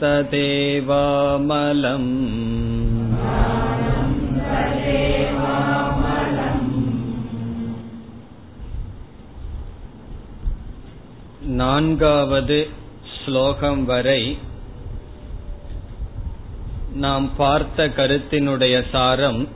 [0.00, 2.10] तदेवामलम्
[11.54, 12.68] நான்காவது
[13.14, 14.38] ஸ்லோகம் வரை
[16.94, 19.48] நாம் பார்த்த கருத்தினுடைய சாரம்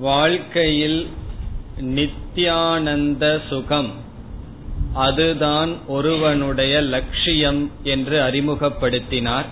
[0.00, 1.10] வாழ்க்கையில்
[1.94, 4.01] நித்யானந்த சுகம்
[4.93, 9.45] அதுதான் ஒருவனுடைய லட்சியம் என்று அறிமுகப்படுத்தினார்.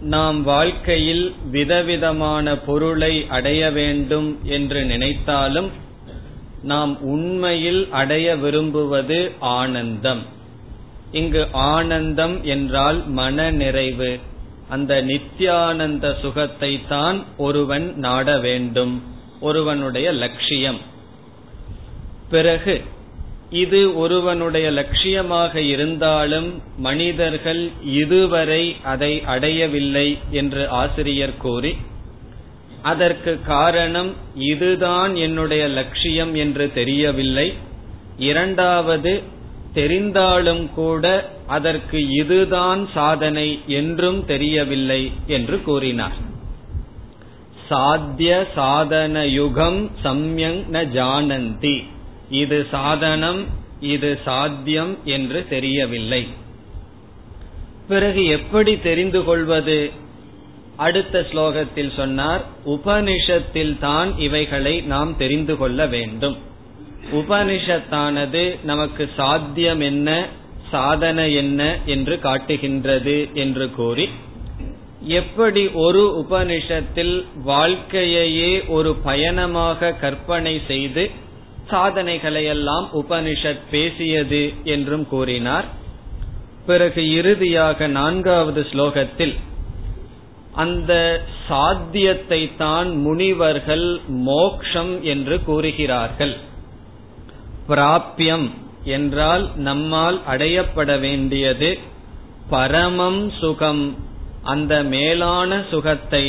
[0.00, 5.70] நாம் வாழ்க்கையில் விதவிதமான பொருளை அடைய வேண்டும் என்று நினைத்தாலும்
[6.62, 10.22] நாம் உண்மையில் அடைய விரும்புவது ஆனந்தம்.
[11.12, 14.18] இங்கு ஆனந்தம் என்றால் மன நிறைவு.
[14.68, 19.02] அந்த நித்யானந்த சுகத்தை தான் ஒருவன் நாட வேண்டும்.
[19.40, 20.78] ஒருவனுடைய லட்சியம்.
[22.30, 22.84] பிறகு
[23.50, 31.76] இது ஒருவனுடைய லட்சியமாக இருந்தாலும் மனிதர்கள் இதுவரை அதை அடையவில்லை என்று ஆசிரியர் கூறி
[32.82, 37.52] அதற்கு காரணம் இதுதான் என்னுடைய லட்சியம் என்று தெரியவில்லை.
[38.18, 39.22] இரண்டாவது
[39.74, 46.16] தெரிந்தாலும் கூட அதற்கு இதுதான் சாதனை என்றும் தெரியவில்லை என்று கூறினார்.
[47.68, 51.84] சாத்திய சாதன யுகம் சம்யங் ந ஜானந்தி.
[52.30, 53.46] இது சாதனம்
[53.80, 56.28] இது சாத்தியம் என்று தெரியவில்லை.
[57.88, 59.90] பிறகு எப்படி தெரிந்து கொள்வது?
[60.76, 66.36] அடுத்த ஸ்லோகத்தில் சொன்னார் உபனிஷத்தில் தான் இவைகளை நாம் தெரிந்து கொள்ள வேண்டும்.
[67.12, 70.28] உபனிஷத்தானது நமக்கு சாத்தியம் என்ன
[70.70, 74.08] சாதனை என்ன என்று காட்டுகின்றது என்று கூறி
[75.00, 81.10] எப்படி ஒரு உபனிஷத்தில் வாழ்க்கையையே ஒரு பயணமாக கற்பனை செய்து
[81.70, 85.66] சாதனைகளையெல்லாம் உபனிஷத் பேசியது என்றும் கூறினார்.
[86.66, 89.36] பிறகு இறுதியாக நான்காவது ஸ்லோகத்தில்
[90.54, 90.92] அந்த
[91.48, 96.36] சாத்தியத்தை தான் முனிவர்கள் மோக்ஷம் என்று கூறுகிறார்கள்.
[97.66, 98.46] பிராபியம்
[98.84, 101.78] என்றால் நம்மால் அடையப்பட வேண்டியது
[102.50, 103.82] பரமம் சுகம்
[104.42, 106.24] அந்த மேலான சுகத்தை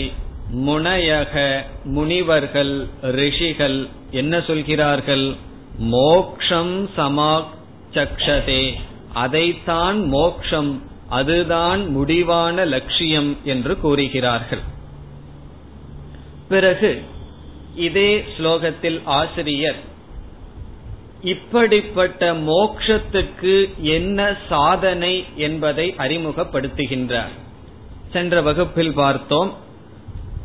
[0.53, 5.35] முனையக முனிவர்கள் ரிஷிகள் என்ன சொல்கிறார்கள்?
[5.77, 8.73] மோக்ஷம் சமாச்சக்ஷதே.
[9.13, 14.59] அதைத்தான் மோக்ஷம் அதுதான் முடிவான லட்சியம் என்று கூறுகிறார்கள்.
[16.49, 17.03] பிறகு
[17.75, 19.87] இதே ஸ்லோகத்தில் ஆசிரியர்
[21.21, 27.33] இப்படிப்பட்ட மோக்ஷத்துக்கு என்ன சாதனை என்பதை அறிமுகப்படுத்துகின்றார்.
[28.13, 29.67] சென்ற வகுப்பில் பார்த்தோம்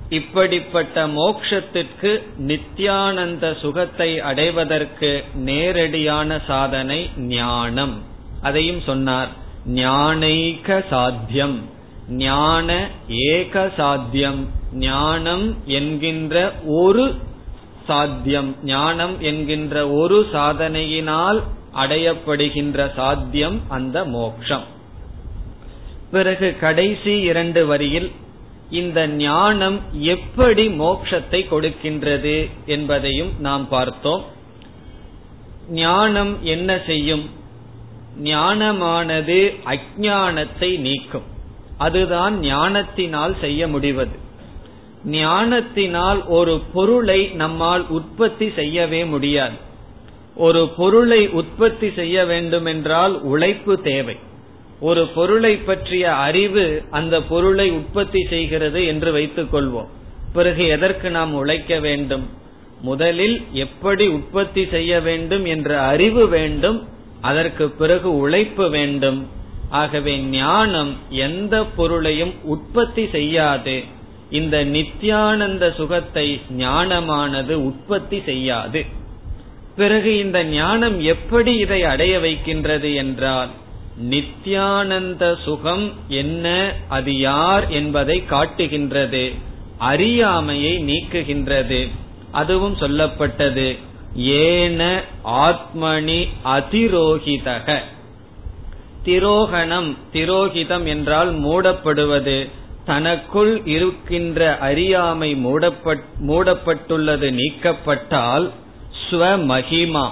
[0.09, 8.03] இப்படிப்பட்ட மோக்ஷத்திற்கு நித்யானந்த சுகத்தை அடைவதற்கு நேரடியான சாதனை ஞானம்.
[8.43, 9.29] அதையும் சொன்னார்.
[9.75, 11.63] ஞானைக சாத்தியம்.
[12.09, 14.49] ஞான ஏக சாத்தியம்.
[14.73, 17.15] ஞானம் என்கின்ற ஒரு
[17.87, 18.57] சாத்தியம்.
[18.65, 21.43] ஞானம் என்கின்ற ஒரு சாதனையினால்
[21.77, 24.65] அடையப்படுகின்ற சாத்தியம் அந்த மோக்ஷம்.
[26.11, 28.13] பிறகு கடைசி இரண்டு வரியில்
[28.71, 34.25] இந்த ஞானம் எப்படி மோக்ஷத்தை கொடுக்கின்றது என்பதையும் நாம் பார்த்தோம்.
[35.71, 37.31] ஞானம் என்ன செய்யும்?
[38.23, 41.23] ஞானமானது அஜானத்தை நீக்கும்.
[41.79, 44.19] அதுதான் ஞானத்தினால் செய்ய முடிவது.
[45.05, 49.55] ஞானத்தினால் ஒரு பொருளை நம்மால் உற்பத்தி செய்யவே முடியாது.
[50.37, 54.17] ஒரு பொருளை உற்பத்தி செய்ய வேண்டுமென்றால் உழைப்பு தேவை.
[54.85, 59.91] ஒரு பொருளை பற்றிய அறிவு அந்த பொருளை உற்பத்தி செய்கிறது என்று வைத்துக் கொள்வோம்.
[60.33, 62.25] பிறகு எதற்கு நாம் உழைக்க வேண்டும்?
[62.81, 66.79] முதலில் எப்படி உற்பத்தி செய்ய வேண்டும் என்ற அறிவு வேண்டும்
[67.21, 69.21] அதற்கு பிறகு உழைப்பு வேண்டும்.
[69.71, 73.77] ஆகவே ஞானம் எந்த பொருளையும் உற்பத்தி செய்யாது.
[74.31, 78.83] இந்த நித்யானந்த சுகத்தை ஞானமானது உற்பத்தி செய்யாது.
[79.77, 83.53] பிறகு இந்த ஞானம் எப்படி இதை அடைய வைக்கின்றது என்றால்
[84.03, 89.33] நித்யானந்த சுகம் என்ன அது யார் என்பதை காட்டுகின்றது
[89.79, 91.91] அறியாமையை நீக்குகின்றது.
[92.31, 93.79] அதுவும் சொல்லப்பட்டது.
[94.17, 97.79] ஏன ஆத்மனி அதிரோகிதக.
[99.05, 102.51] திரோகணம் திரோகிதம் என்றால் மூடப்படுவது.
[102.85, 105.37] தனக்குள் இருக்கின்ற அறியாமை
[106.29, 108.51] மூடப்பட்டுள்ளது நீக்கப்பட்டால்
[109.11, 110.11] ஸ்வமகிமா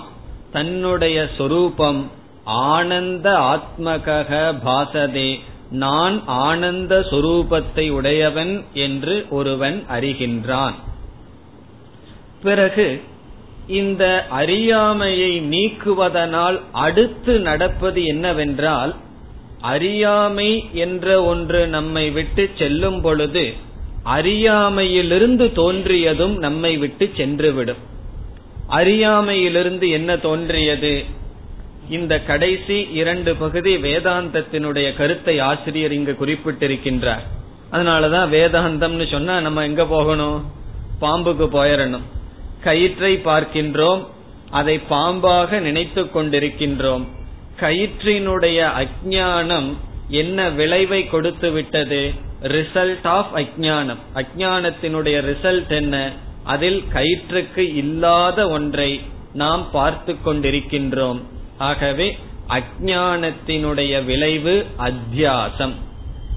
[0.53, 2.11] தன்னுடைய சொரூபம்.
[2.45, 5.39] ஆனந்த ஆத்மக பாசதே.
[5.71, 10.75] நான் ஆனந்த சொரூபத்தை உடையவன் என்று ஒருவன் அறிகின்றான்.
[12.43, 13.01] பிறகு
[13.67, 18.95] இந்த அறியாமையை நீக்குவதனால் அடுத்து நடப்பது என்னவென்றால்
[19.61, 23.53] அறியாமை என்ற ஒன்று நம்மை விட்டு செல்லும் பொழுது
[24.05, 27.83] அறியாமையிலிருந்து தோன்றியதும் நம்மை விட்டு சென்றுவிடும்.
[28.69, 31.05] அறியாமையிலிருந்து என்ன தோன்றியது?
[31.99, 37.25] இந்த கடைசி இரண்டு பகுதி வேதாந்தத்தினுடைய கருத்தை ஆசிரியர் இங்கு குறிப்பிட்டிருக்கின்றார்.
[37.73, 40.39] அதனாலதான் வேதாந்தம்னு சொன்னா நம்ம எங்க போகணும்?
[41.01, 42.07] பாம்புக்கு போயிடணும்
[42.65, 44.03] கயிற்றை பார்க்கின்றோம்
[44.51, 47.05] அதை பாம்பாக நினைத்து கொண்டிருக்கின்றோம்.
[47.61, 49.71] கயிற்றினுடைய அஜானம்
[50.21, 52.03] என்ன விளைவை கொடுத்து விட்டது?
[52.55, 55.97] ரிசல்ட் ஆஃப் அஜானம் அஜானத்தினுடைய ரிசல்ட் என்ன?
[56.45, 58.91] அதில் கயிற்றுக்கு இல்லாத ஒன்றை
[59.33, 61.21] நாம் பார்த்து கொண்டிருக்கின்றோம்.
[61.59, 62.19] ஆகவே
[62.49, 65.75] அஜானத்தினுடைய விளைவு அத்தியாசம்.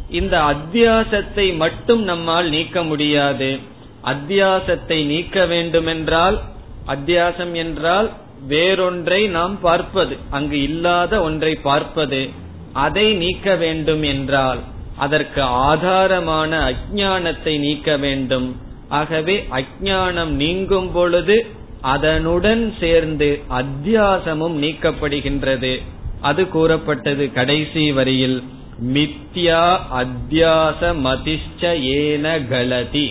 [0.09, 3.59] இந்த அத்தியாசத்தை மட்டும் நம்மால் நீக்க முடியாது.
[4.03, 6.41] அத்தியாசத்தை நீக்க வேண்டுமென்றால்
[6.87, 8.11] அத்தியாசம் என்றால்
[8.47, 12.29] வேறொன்றை நாம் பார்ப்பது அங்கு இல்லாத ஒன்றை பார்ப்பது.
[12.73, 14.59] அதை நீக்க வேண்டும் என்றால்
[14.97, 18.55] அதற்கு ஆதாரமான அஜானத்தை நீக்க வேண்டும்.
[18.87, 21.45] ஆகவே அஜானம் நீங்கும் பொழுது
[21.93, 23.29] அதனுடன் சேர்ந்து
[23.59, 25.73] அத்தியாசமும் நீக்கப்படுகின்றது.
[26.21, 28.37] அது கூறப்பட்டது கடைசி வரியில்
[28.93, 29.63] மித்யா
[30.01, 33.07] அத்தியாச மதிஷ்ட ஏன கலதி.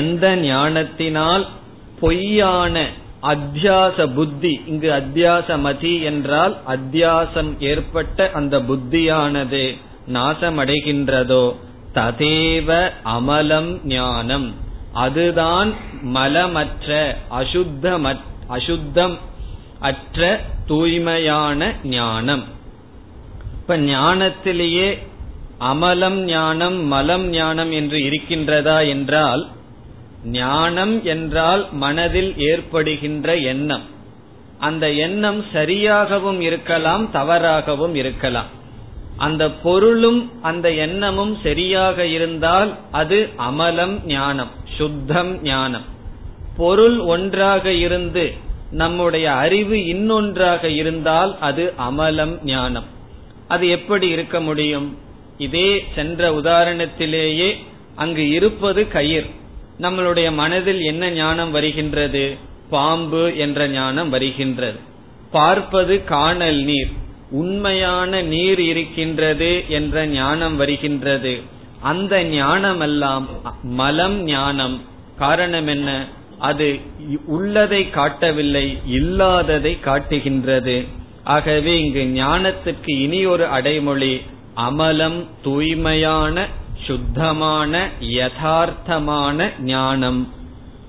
[0.00, 1.44] எந்த ஞானத்தினால்
[2.00, 2.76] பொய்யான
[3.22, 9.64] அத்தியாச புத்தி இங்கு அத்தியாச மதி என்றால் அத்தியாசம் ஏற்பட்ட அந்த புத்தியானது
[10.12, 11.44] நாசமடைகின்றதோ
[11.94, 12.70] ததேவ
[13.16, 14.48] அமலம் ஞானம்.
[15.04, 15.70] அதுதான்
[16.16, 16.88] மலமற்ற
[17.38, 18.06] அசுத்தம்
[18.48, 19.16] அசுத்தம்
[19.80, 20.20] அற்ற
[20.66, 21.60] தூய்மையான
[21.96, 22.44] ஞானம்.
[23.60, 24.88] இப்ப ஞானத்திலேயே
[25.70, 29.42] அமலம் ஞானம் மலம் ஞானம் என்று இருக்கின்றதா என்றால்
[30.24, 33.84] ஞானம் என்றால் மனதில் ஏற்படுகின்ற எண்ணம்.
[34.58, 38.50] அந்த எண்ணம் சரியாகவும் இருக்கலாம் தவறாகவும் இருக்கலாம்.
[39.16, 45.84] அந்த பொருளும் அந்த எண்ணமும் சரியாக இருந்தால் அது அமலம் ஞானம் சுத்தம் ஞானம்.
[46.56, 48.32] பொருள் ஒன்றாக இருந்து
[48.70, 52.84] நம்முடைய அறிவு இன்னொன்றாக இருந்தால் அது அமலம் ஞானம்.
[53.48, 54.98] அது எப்படி இருக்க முடியும்?
[55.38, 57.56] இதே சென்ற உதாரணத்திலேயே
[57.94, 59.30] அங்கு இருப்பது கயிர்
[59.80, 62.36] நம்மளுடைய மனதில் என்ன ஞானம் வருகின்றது?
[62.70, 64.78] பாம்பு என்ற ஞானம் வருகின்றது.
[65.30, 66.90] பார்ப்பது காணல் நீர்.
[67.30, 71.42] உண்மையான நீர் இருக்கின்றது என்ற ஞானம் வருகின்றது.
[71.80, 73.26] அந்த ஞானமெல்லாம்
[73.62, 74.82] மலம் ஞானம்.
[75.18, 76.06] காரணம் என்ன?
[76.38, 76.80] அது
[77.26, 80.84] உள்ளதை காட்டவில்லை இல்லாததை காட்டுகின்றது.
[81.24, 84.20] ஆகவே இங்கு ஞானத்துக்கு இனி ஒரு அடைமொழி
[84.56, 86.46] அமலம் தூய்மையான
[86.84, 90.32] சுத்தமான யதார்த்தமான ஞானம்.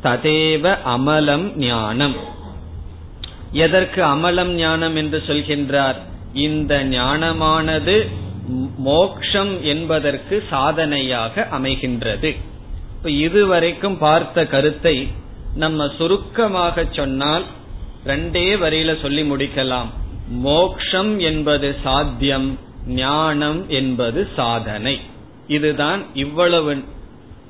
[0.03, 2.15] ததேவ அமலம் ஞானம்.
[3.51, 5.95] எதற்கு அமலம் ஞானம் என்று சொல்கின்றார்?
[6.33, 8.07] இந்த ஞானமானது
[8.77, 12.35] மோக்ஷம் என்பதற்கு சாதனையாக அமைகின்றது.
[12.97, 15.07] இப்ப இதுவரைக்கும் பார்த்த கருத்தை
[15.55, 17.43] நம்ம சுருக்கமாக சொன்னால்
[18.05, 19.85] ரெண்டே வரியில சொல்லி முடிக்கலாம்.
[20.29, 24.99] மோக்ஷம் என்பது சாத்தியம் ஞானம் என்பது சாதனை.
[25.47, 26.83] இதுதான் இவ்வளவு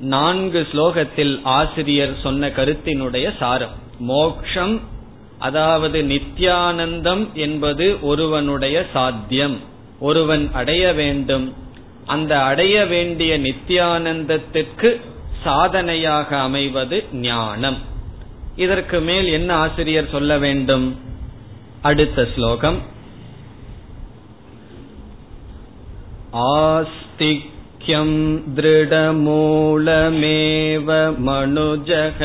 [0.00, 3.70] நான்கு ஸ்லோகத்தில் ஆசிரியர் சொன்ன கருத்தினுடைய சாரம்.
[3.98, 4.80] மோக்ஷம்
[5.39, 9.57] அதாவது நித்யானந்தம் என்பது ஒருவனுடைய சாத்தியம்
[9.99, 11.47] ஒருவன் அடைய வேண்டும்
[12.05, 14.89] அந்த அடைய வேண்டிய நித்யானந்தத்திற்கு
[15.43, 17.79] சாதனையாக அமைவது ஞானம்
[18.55, 20.87] இதற்கு மேல் என்ன ஆசிரியர் சொல்ல வேண்டும்
[21.81, 22.79] அடுத்த ஸ்லோகம்
[26.35, 28.09] आस्तिक्यं
[28.55, 29.89] दृढमूलमेव
[31.19, 32.21] मनुजः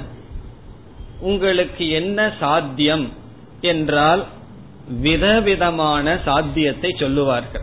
[1.20, 3.14] உங்களுக்கு என்ன சாத்தியம்
[3.62, 4.26] என்றால்
[5.02, 7.62] விதவிதமான சாத்தியத்தை சொல்லுவார்கள்.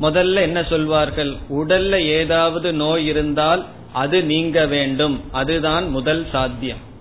[0.00, 1.36] முதல்ல என்ன சொல்வார்கள்?
[1.50, 5.20] உடல்ல ஏதாவது நோய் இருந்தால் அது நீங்க வேண்டும்.
[5.32, 6.92] அதுதான் முதல் சாத்தியம்.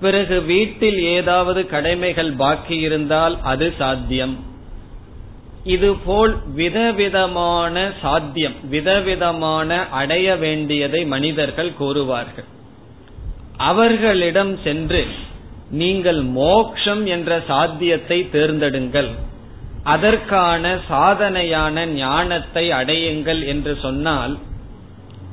[0.00, 4.36] பிறகு வீட்டில் ஏதாவது கடமைகள் பாக்கி இருந்தால் அது சாத்தியம்.
[5.64, 12.48] இதுபோல் விதவிதமான சாத்தியம் விதவிதமான அடைய வேண்டியதை மனிதர்கள் கூறுவார்கள்.
[13.70, 15.02] அவர்களிடம் சென்று
[15.82, 19.10] நீங்கள் மோக்ஷம் என்ற சாத்தியத்தை தேர்ந்தெடுங்கள்.
[19.84, 24.34] அதற்கான சாதனையான ஞானத்தை அடையுங்கள் என்று சொன்னால்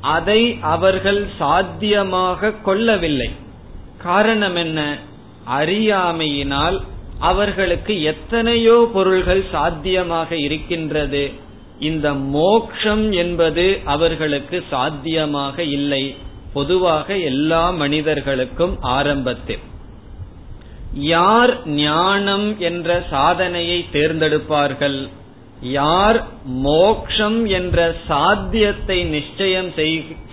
[0.02, 0.42] அதை
[0.76, 3.30] அவர்கள் சாத்தியமாக கொள்ளவில்லை.
[3.98, 4.98] காரணம் என்ன
[5.46, 6.82] அறியாமையினால்
[7.20, 11.32] அவர்களுக்கு எத்தனையோ பொருள்கள் சாத்தியமாக இருக்கின்றது.
[11.80, 16.16] இந்த மோக்ஷம் என்பது அவர்களுக்கு சாத்தியமாக இல்லை.
[16.54, 19.60] பொதுவாக எல்லா மனிதர்களுக்கும் ஆரம்பத்தில்.
[20.94, 25.10] யார் ஞானம் என்ற சாதனையை தேர்ந்தெடுப்பார்கள்?
[25.62, 29.74] யார் மோக்ஷம் என்ற சாத்தியத்தை நிச்சயம்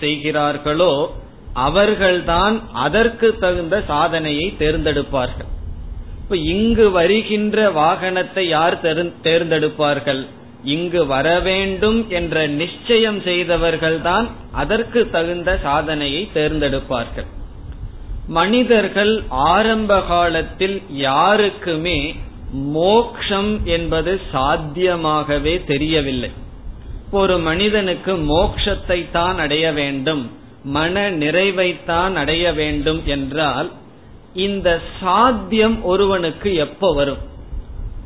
[0.00, 1.14] செய்கிறார்களோ
[1.54, 5.50] அவர்கள்தான் அதற்கு தகுந்த சாதனையை தேர்ந்தெடுப்பார்கள்.
[6.22, 8.80] இப்ப இங்கு வருகின்ற வாகனத்தை யார்
[9.22, 10.26] தேர்ந்தெடுப்பார்கள்?
[10.64, 17.26] இங்கு வர வேண்டும் என்ற நிச்சயம் செய்தவர்கள்தான் அதற்கு தகுந்த சாதனையை தேர்ந்தெடுப்பார்கள்.
[18.26, 22.14] மனிதர்கள் ஆரம்ப காலத்தில் யாருக்குமே
[22.52, 26.30] மோக்ஷம் என்பது சாத்தியமாகவே தெரியவில்லை.
[27.10, 30.42] ஒரு மனிதனுக்கு மோக்ஷத்தை தான் அடைய வேண்டும்.
[30.64, 33.72] மன நிறைவைத்தான் அடைய வேண்டும் என்றால்
[34.34, 37.18] இந்த சாத்தியம் ஒருவனுக்கு எப்ப வரும்?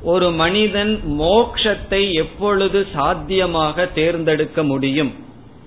[0.02, 5.12] ஒரு மனிதன் மோக்ஷத்தை எப்பொழுது சாத்தியமாக தேர்ந்தெடுக்க முடியும்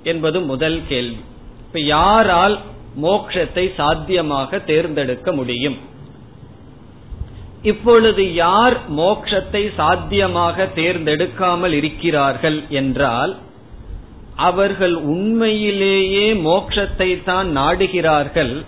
[0.03, 1.21] என்பது முதல் கேள்வி.
[1.59, 2.59] இப்ப யாரால்
[3.01, 5.77] மோக்ஷத்தை சாத்தியமாக தேர்ந்தெடுக்க முடியும்?
[7.61, 13.37] இப்பொழுது யார் மோக்ஷத்தை சாத்தியமாக தேர்ந்தெடுக்காமல் இருக்கிறார்கள் என்றால்
[14.35, 18.65] அவர்கள் உண்மையிலேயே மோக்ஷத்தை தான் நாடுகிறார்கள்.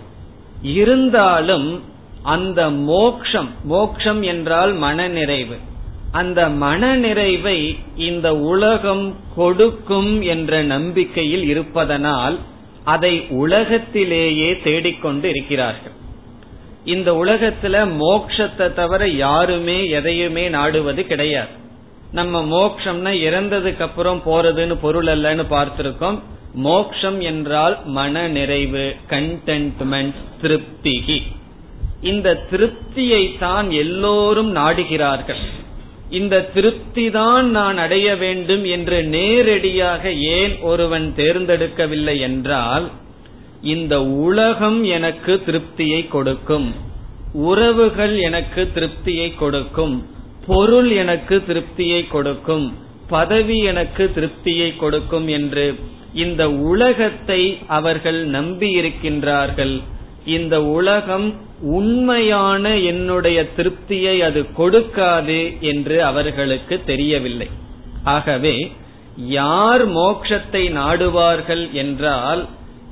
[0.62, 1.82] இருந்தாலும்
[2.22, 5.56] அந்த மோக்ஷம் மோக்ஷம் என்றால் மனநிறைவு.
[6.12, 12.38] அந்த மனநிறைவை இந்த உலகம் கொடுக்கும் என்ற நம்பிக்கையில் இருப்பதனால்
[12.84, 15.92] அதை உலகத்திலேயே தேடிக்கொண்டு இருக்கிறார்கள்.
[16.84, 21.62] இந்த உலகத்துல மோக்ஷத்தை தவிர யாருமே எதையுமே நாடுவது கிடையாது.
[22.18, 26.18] நம்ம மோக்ஷம்னா இறந்ததுக்கு அப்புறம் போறதுன்னு பொருள் அல்லன்னு பார்த்திருக்கோம்.
[26.66, 31.18] மோக்ஷம் என்றால் மன நிறைவு கண்டென்ட்மெண்ட் திருப்திகி.
[32.10, 35.42] இந்த திருப்தியை தான் எல்லோரும் நாடுகிறார்கள்.
[36.18, 42.86] இந்த திருப்தி தான் நான் அடைய வேண்டும் என்று நேரடியாக ஏன் ஒருவன் தேர்ந்தெடுக்கவில்லை என்றால்
[43.74, 43.94] இந்த
[44.28, 46.68] உலகம் எனக்கு திருப்தியை கொடுக்கும்.
[47.50, 49.96] உறவுகள் எனக்கு திருப்தியை கொடுக்கும்.
[50.46, 52.66] பொருள் எனக்கு திருப்தியை கொடுக்கும்
[53.08, 55.66] பதவி எனக்கு திருப்தியை கொடுக்கும் என்று
[56.24, 59.74] இந்த உலகத்தை அவர்கள் நம்பி இருக்கின்றார்கள்.
[60.24, 61.26] இந்த உலகம்
[61.78, 67.48] உண்மையான என்னுடைய திருப்தியை அது கொடுக்காது என்று அவர்களுக்கு தெரியவில்லை.
[68.04, 68.56] ஆகவே
[69.16, 72.42] யார் மோட்சத்தை நாடுவார்கள் என்றால்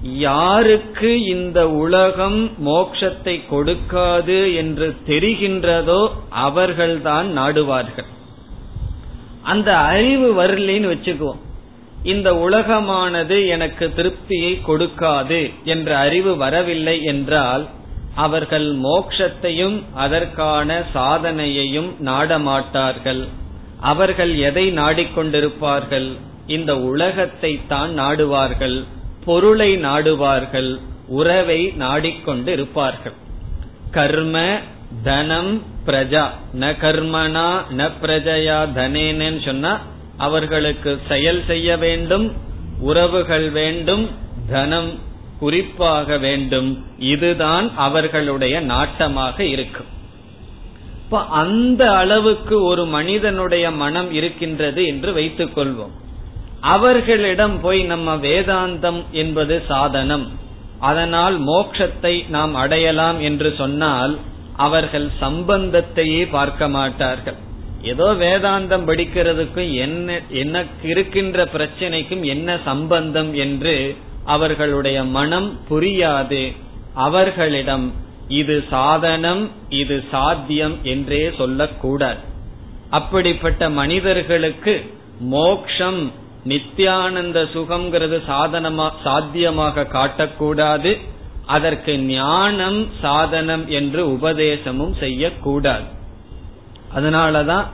[0.02, 8.04] யாருக்கு இந்த உலகம் மோட்சத்தை கொடுக்காது என்று தெரிகின்றதோ அவர்கள்தான் நாடுவார்கள்.
[9.42, 11.40] அந்த அறிவு வரலின்னு வச்சுக்குவோம்.
[12.02, 17.68] இந்த உலகமானது எனக்கு திருப்தியை கொடுக்காது என்ற அறிவு வரவில்லை என்றால்
[18.14, 23.28] அவர்கள் மோக்ஷத்தையும் அதற்கான சாதனையையும் நாடமாட்டார்கள்.
[23.80, 26.12] அவர்கள் எதை நாடிக்கொண்டிருப்பார்கள்?
[26.46, 28.84] இந்த உலகத்தை தான் நாடுவார்கள்.
[29.24, 33.12] பொருளை நாடுவார்கள் உறவை நாடிக்கொண்டு இருப்பார்கள்.
[33.90, 34.58] கர்ம
[35.02, 36.24] தனம் பிரஜா.
[36.60, 39.80] ந கர்மனா ந பிரஜயா தனேனன்னு சொன்னா
[40.16, 42.32] அவர்களுக்கு செயல் செய்ய வேண்டும்
[42.80, 44.10] உறவுகள் வேண்டும்
[44.48, 44.98] தனம்
[45.38, 46.84] குறிப்பாக வேண்டும்.
[46.98, 49.90] இதுதான் அவர்களுடைய நாட்டமாக இருக்கும்.
[51.04, 55.94] இப்ப அந்த அளவுக்கு ஒரு மனிதனுடைய மனம் இருக்கின்றது என்று வைத்துக் கொள்வோம்
[56.62, 60.26] அவர்களிடம் போய் நம்ம வேதாந்தம் என்பது சாதனம்.
[60.78, 64.18] அதனால் மோட்சத்தை நாம் அடையலாம் என்று சொன்னால்
[64.56, 67.38] அவர்கள் சம்பந்தத்தையே பார்க்க மாட்டார்கள்.
[67.82, 76.42] ஏதோ வேதாந்தம் படிக்கிறதுக்கும் என்ன எனக்கு இருக்கின்ற பிரச்சனைக்கும் என்ன சம்பந்தம் என்று அவர்களுடைய மனம் புரியாது.
[77.06, 77.86] அவர்களிடம்
[78.28, 82.20] இது சாதனம் இது சாத்தியம் என்றே சொல்லக்கூடாது.
[82.90, 84.74] அப்படிப்பட்ட மனிதர்களுக்கு
[85.36, 86.02] மோக்ஷம்
[86.46, 90.98] நித்யானந்த சுகம்ங்கிறது சாதனமா சாத்தியமாக காட்டக்கூடாது.
[91.46, 95.84] அதற்கு ஞானம் சாதனம் என்று உபதேசமும் செய்யக்கூடாது.
[96.94, 97.64] அதனாலதான்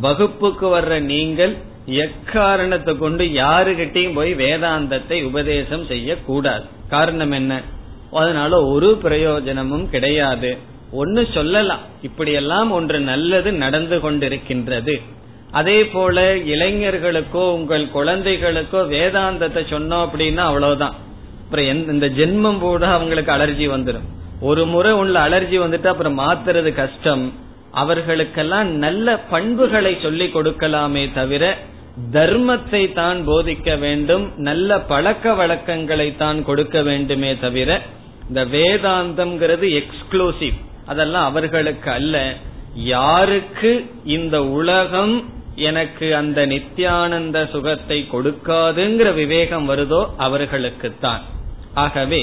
[0.00, 6.64] வகுப்புக்கு வர்ற நீங்கள் எக்காரணத்தை கொண்டு யாருகிட்டையும் போய் வேதாந்தத்தை உபதேசம் செய்யக்கூடாது.
[6.88, 7.62] காரணம் என்ன?
[8.12, 10.58] அதனால ஒரு பிரயோஜனமும் கிடையாது.
[10.92, 11.80] ஒன்னு சொல்லலாம்.
[12.02, 15.02] இப்படியெல்லாம் ஒன்று நல்லது நடந்து கொண்டிருக்கின்றது.
[15.52, 20.96] அதே போல இளைஞர்களுக்கோ உங்கள் குழந்தைகளுக்கோ வேதாந்தத்தை சொன்னோம் அப்படின்னா அவ்வளவுதான்.
[21.42, 24.08] அப்புறம் இந்த ஜென்மம் கூட அவங்களுக்கு அலர்ஜி வந்துடும்
[24.40, 27.24] ஒரு முறை உள்ள அலர்ஜி வந்துட்டு அப்புறம் மாத்துறது கஷ்டம்.
[27.72, 31.56] அவர்களுக்கெல்லாம் நல்ல பண்புகளை சொல்லிக் கொடுக்கலாமே தவிர
[32.12, 37.80] தர்மத்தை தான் போதிக்க வேண்டும் நல்ல பழக்க வழக்கங்களை தான் கொடுக்க வேண்டுமே தவிர
[38.28, 42.16] இந்த வேதாந்தம்ங்கிறது எக்ஸ்க்ளூசிவ் அதெல்லாம் அவர்களுக்கு அல்ல.
[42.74, 43.72] யாருக்கு
[44.04, 45.14] இந்த உலகம்
[45.58, 51.22] எனக்கு அந்த நித்யானந்த சுகத்தை கொடுக்காதுங்கிற விவேகம் வருதோ அவர்களுக்குத்தான்.
[51.74, 52.22] ஆகவே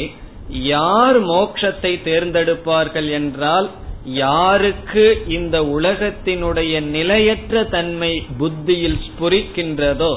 [0.50, 3.68] யார் மோக்ஷத்தை தேர்ந்தெடுப்பார்கள் என்றால்
[4.04, 10.14] யாருக்கு இந்த உலகத்தினுடைய நிலையற்ற தன்மை புத்தியில் ஸ்புரிக்கின்றதோ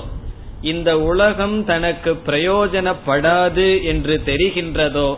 [0.62, 5.08] இந்த உலகம் தனக்கு பிரயோஜனப்படாது என்று தெரிகின்றதோ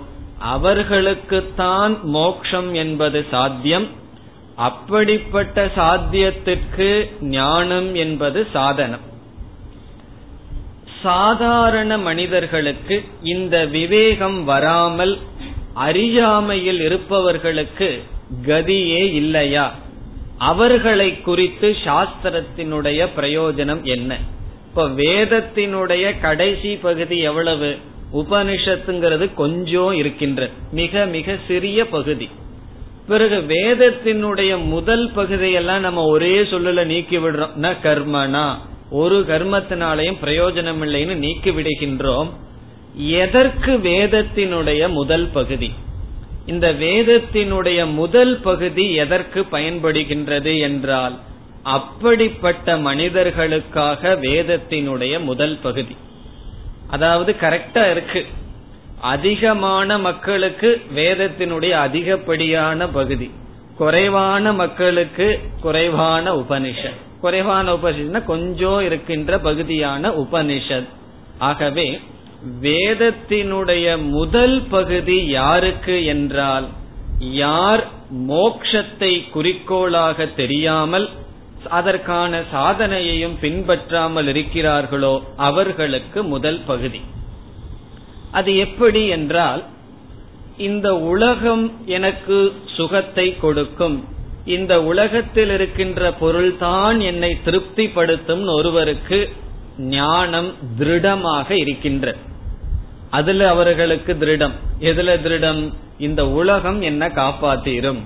[0.54, 3.88] அவர்களுக்குத்தான் மோக்ஷம் என்பது சாத்தியம்.
[4.60, 6.88] அப்படிப்பட்ட சாத்தியத்திற்கு
[7.20, 9.00] ஞானம் என்பது சாதனம்.
[11.02, 15.18] சாதாரண மனிதர்களுக்கு இந்த விவேகம் வராமல்
[15.74, 18.02] அறியாமையில் இருப்பவர்களுக்கு
[18.44, 19.74] கதியே இல்லையா?
[20.38, 24.18] அவர்களை குறித்து சாஸ்திரத்தினுடைய பிரயோஜனம் என்ன?
[24.68, 27.78] இப்ப வேதத்தினுடைய கடைசி பகுதி எவ்வளவு?
[28.12, 32.28] உபனிஷத்துங்கிறது கொஞ்சம் இருக்கின்ற மிக மிக சிறிய பகுதி.
[33.06, 37.52] பிறகு வேதத்தினுடைய முதல் பகுதியெல்லாம் நம்ம ஒரே சொல்லல நீக்கி விடுறோம்.
[37.60, 38.54] ந கர்மனா.
[38.90, 42.30] ஒரு கர்மத்தினாலையும் பிரயோஜனம் இல்லைன்னு நீக்கி விடுகின்றோம்.
[42.94, 45.72] எதற்கு வேதத்தினுடைய முதல் பகுதி?
[46.46, 51.18] இந்த வேதத்தினுடைய முதல் பகுதி எதற்கு பயன்படுகின்றது என்றால்
[51.62, 55.96] அப்படிப்பட்ட மனிதர்களுக்காக வேதத்தினுடைய முதல் பகுதி.
[56.90, 58.26] அதாவது கரெக்டா இருக்கு.
[59.00, 63.30] அதிகமான மக்களுக்கு வேதத்தினுடைய அதிகப்படியான பகுதி.
[63.76, 67.00] குறைவான மக்களுக்கு குறைவான உபனிஷத்.
[67.20, 70.88] குறைவான உபனிஷத்னா கொஞ்சம் இருக்கின்ற பகுதியான உபனிஷத்.
[71.38, 72.00] ஆகவே
[72.62, 76.68] வேதத்தினுடைய முதல் பகுதி யாருக்கு என்றால்
[77.18, 77.86] யார்
[78.28, 81.08] மோக்ஷத்தை குறிக்கோளாக தெரியாமல்
[81.68, 87.00] அதற்கான சாதனையையும் பின்பற்றாமல் இருக்கிறார்களோ அவர்களுக்கு முதல் பகுதி.
[88.30, 89.64] அது எப்படி என்றால்
[90.56, 94.04] இந்த உலகம் எனக்கு சுகத்தை கொடுக்கும்.
[94.44, 99.28] இந்த உலகத்தில் இருக்கின்ற பொருள்தான் என்னை திருப்திப்படுத்தும் ஒருவருக்கு
[99.78, 102.14] ஞானம் திருடமாக இருக்கின்ற
[103.10, 104.52] அதுல அவர்களுக்கு திருடம்.
[104.80, 105.74] எதுல திருடம்?
[105.98, 108.00] இந்த உலகம் என்ன காப்பாத்தீரும்.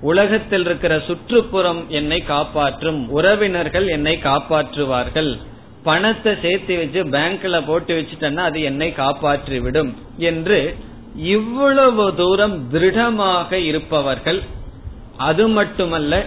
[0.00, 3.08] உலகத்தில் இருக்கிற சுற்றுப்புறம் என்னை காப்பாற்றும்.
[3.08, 5.40] உறவினர்கள் என்னை காப்பாற்றுவார்கள்.
[5.82, 9.92] பணத்தை சேர்த்து வச்சு பேங்க்ல போட்டு வச்சுட்டேன்னா அது என்னை காப்பாற்றி விடும்
[10.30, 10.58] என்று
[11.14, 14.40] இவ்வளவு தூரம் திருடமாக இருப்பவர்கள்.
[15.16, 16.22] அது மட்டுமல்ல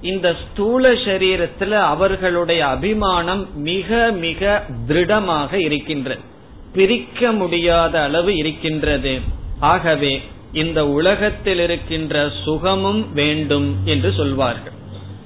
[0.00, 6.22] இந்த ஸ்தூல சரீரத்துல அவர்களுடைய அபிமானம் மிக மிக திருடமாக இருக்கின்றது
[6.72, 9.14] பிரிக்க முடியாத அளவு இருக்கின்றது.
[9.60, 10.14] ஆகவே
[10.52, 14.76] இந்த உலகத்தில் இருக்கின்ற சுகமும் வேண்டும் என்று சொல்வார்கள்.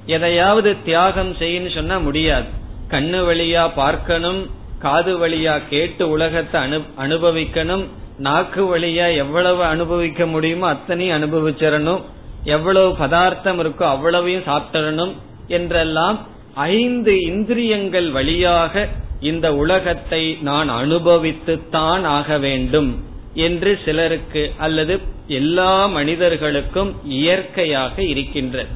[0.05, 2.49] எதையாவது தியாகம் செய்யன்னு சொன்னா முடியாது.
[2.89, 7.85] கண்ணு வழியா பார்க்கணும் காது வழியா கேட்டு உலகத்தை அனு அனுபவிக்கணும்
[8.17, 12.01] நாக்கு வழியா எவ்வளவு அனுபவிக்க முடியுமோ அத்தனையும் அனுபவிச்சிடணும்
[12.43, 15.13] எவ்வளவு பதார்த்தம் இருக்கோ அவ்வளவையும் சாப்பிடணும்
[15.47, 16.17] என்றெல்லாம்
[16.53, 18.87] ஐந்து இந்திரியங்கள் வழியாக
[19.19, 28.69] இந்த உலகத்தை நான் அனுபவித்துத்தான் ஆக வேண்டும் என்று சிலருக்கு அல்லது எல்லா மனிதர்களுக்கும் இயற்கையாக இருக்கின்றது.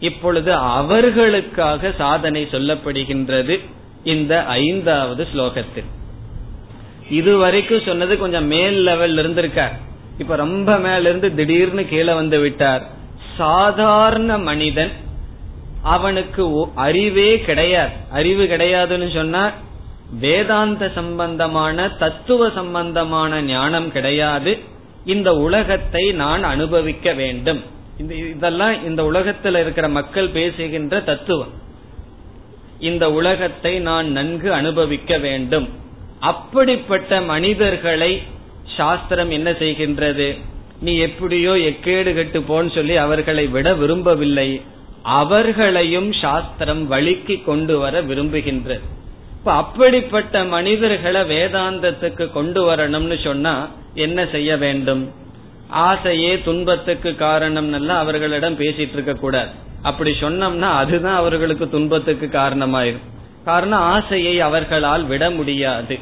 [0.00, 3.60] இப்பொழுது அவர்களுக்காக சாதனை சொல்லப்படுகின்றது
[4.04, 5.90] இந்த ஐந்தாவது ஸ்லோகத்தில்.
[7.10, 9.72] இதுவரைக்கும் சொன்னது கொஞ்சம் மேல் லெவல் இருந்திருக்கார்.
[10.18, 12.82] இப்ப ரொம்ப மேல இருந்து திடீர்னு கீழே வந்து விட்டார்.
[13.36, 14.90] சாதாரண மனிதன்
[15.82, 17.92] அவனுக்கு அறிவே கிடையாது.
[18.10, 19.52] அறிவு கிடையாதுன்னு சொன்னா
[20.20, 24.58] வேதாந்த சம்பந்தமான தத்துவ சம்பந்தமான ஞானம் கிடையாது.
[25.04, 27.62] இந்த உலகத்தை நான் அனுபவிக்க வேண்டும்.
[27.98, 31.52] இந்த இதெல்லாம் இந்த உலகத்தில் இருக்கிற மக்கள் பேசுகின்ற தத்துவம்.
[32.80, 35.68] இந்த உலகத்தை நான் நன்கு அனுபவிக்க வேண்டும்.
[36.20, 38.22] அப்படிப்பட்ட மனிதர்களை
[38.76, 40.38] சாஸ்திரம் என்ன செய்கின்றது?
[40.80, 44.62] நீ எப்படியோ எக்கேடு கெட்டு போன்னு சொல்லி அவர்களை விட விரும்பவில்லை.
[45.02, 48.80] அவர்களையும் சாஸ்திரம் வழிக்கு கொண்டு வர விரும்புகின்றது.
[49.30, 55.24] இப்ப அப்படிப்பட்ட மனிதர்களை வேதாந்தத்துக்கு கொண்டு வரணும்னு சொன்னா என்ன செய்ய வேண்டும்?
[55.68, 59.48] ஆசையே துன்பத்துக்கு காரணம் அவர்களிடம் பேசிட்டு இருக்க கூடாது.
[59.82, 63.02] அப்படி சொன்னோம்னா அதுதான் அவர்களுக்கு துன்பத்துக்கு காரணமாயிரும்.
[63.44, 65.98] காரணம் ஆசையை அவர்களால் விட முடியாது.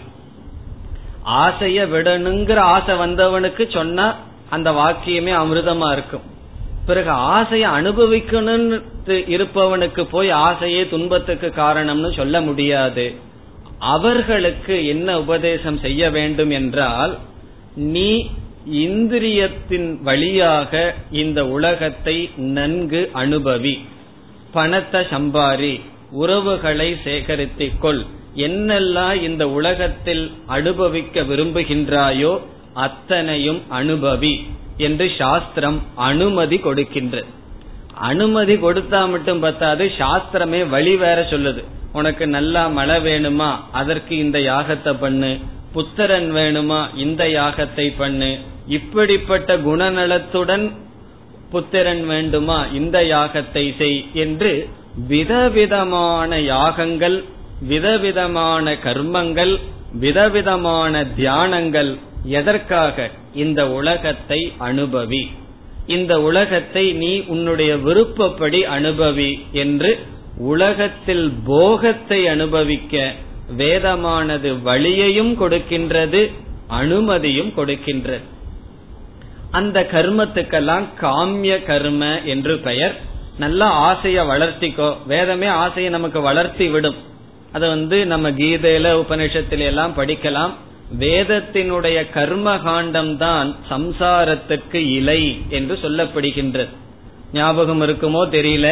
[1.27, 4.17] ஆசைய விடணுங்கிற ஆசை வந்தவனுக்கு சொன்னா
[4.51, 6.21] அந்த வாக்கியமே அமிர்தமா இருக்கும்.
[6.87, 13.15] பிறகு ஆசையை அனுபவிக்கணும்னு இருப்பவனுக்கு போய் ஆசையே துன்பத்துக்கு காரணம்னு சொல்ல முடியாது.
[13.79, 17.19] அவர்களுக்கு என்ன உபதேசம் செய்ய வேண்டும் என்றால்
[17.75, 18.31] நீ
[18.73, 23.85] இந்திரியத்தின் வழியாக இந்த உலகத்தை நன்கு அனுபவி.
[24.53, 28.05] பணத்தை சம்பாரி உறவுகளை சேகரித்துக் கொள்.
[28.37, 32.41] என்னெல்லாம் இந்த உலகத்தில் அனுபவிக்க விரும்புகின்றாயோ
[32.75, 34.41] அத்தனையும் அனுபவி
[34.77, 37.25] என்று சாஸ்திரம் அனுமதி கொடுக்கின்றது
[37.95, 41.65] அனுமதி கொடுத்தா மட்டும் பத்தாது சாஸ்திரமே வழி வேற சொல்லுது.
[41.93, 43.57] உனக்கு நல்லா மழை வேணுமா?
[43.73, 45.39] அதற்கு இந்த யாகத்தை பண்ணு.
[45.73, 46.97] புத்திரன் வேணுமா?
[46.97, 48.39] இந்த யாகத்தை பண்ணு.
[48.67, 50.73] இப்படிப்பட்ட குணநலத்துடன்
[51.51, 52.67] புத்திரன் வேண்டுமா?
[52.67, 54.69] இந்த யாகத்தை செய் என்று
[55.09, 57.25] விதவிதமான யாகங்கள்
[57.61, 59.61] விதவிதமான கர்மங்கள்
[59.93, 63.11] விதவிதமான தியானங்கள் எதற்காக?
[63.35, 65.27] இந்த உலகத்தை அனுபவி.
[65.87, 69.99] இந்த உலகத்தை நீ உன்னுடைய விருப்பப்படி அனுபவி என்று
[70.39, 73.13] உலகத்தில் போகத்தை அனுபவிக்க
[73.57, 76.33] வேதமானது வழியையும் கொடுக்கின்றது
[76.69, 78.21] அனுமதியும் கொடுக்கின்றது.
[79.55, 82.95] அந்த கர்மத்துக்கெல்லாம் காமிய கர்ம என்று பெயர்.
[83.39, 84.89] நல்லா ஆசைய வளர்த்திக்கோ.
[85.07, 86.95] வேதமே ஆசையை நமக்கு வளர்த்தி விடும்.
[87.53, 90.53] அதை வந்து நம்ம கீதையில உபனிஷத்தில எல்லாம் படிக்கலாம்.
[90.99, 96.69] வேதத்தினுடைய கர்ம காண்டம் தான் சம்சாரத்துக்கு இலை என்று சொல்லப்படுகின்றது.
[97.33, 98.69] ஞாபகம் இருக்குமோ தெரியல.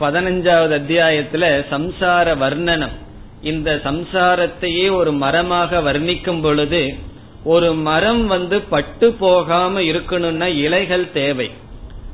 [0.00, 2.96] பதினஞ்சாவது அத்தியாயத்துல சம்சார வர்ணனம்.
[3.42, 6.82] இந்த சம்சாரத்தையே ஒரு மரமாக வர்ணிக்கும் பொழுது
[7.46, 11.50] ஒரு மரம் வந்து பட்டு போகாம இருக்கணும்னா இலைகள் தேவை.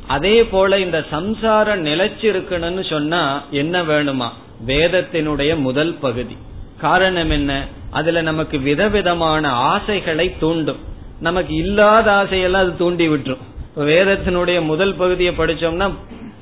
[0.06, 4.28] அதே போல இந்த சம்சாரம் நிலைச்சு இருக்கணும்னு சொன்னா என்ன வேணுமா?
[4.66, 6.36] வேதத்தினுடைய முதல் பகுதி.
[6.80, 7.66] காரணம் என்ன?
[7.90, 10.76] அதுல நமக்கு விதவிதமான ஆசைகளை தூண்டும்.
[11.20, 13.44] நமக்கு இல்லாத ஆசையெல்லாம் அது தூண்டி விட்டுரும்.
[13.76, 15.90] வேதத்தினுடைய முதல் பகுதியை படிச்சோம்னா